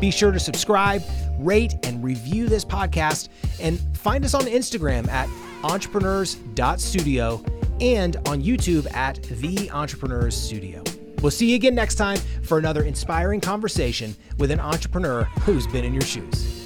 [0.00, 1.02] Be sure to subscribe,
[1.38, 3.28] rate, and review this podcast,
[3.60, 5.28] and find us on Instagram at
[5.62, 7.44] entrepreneurs.studio
[7.82, 10.82] and on YouTube at The Entrepreneurs Studio.
[11.20, 15.84] We'll see you again next time for another inspiring conversation with an entrepreneur who's been
[15.84, 16.57] in your shoes.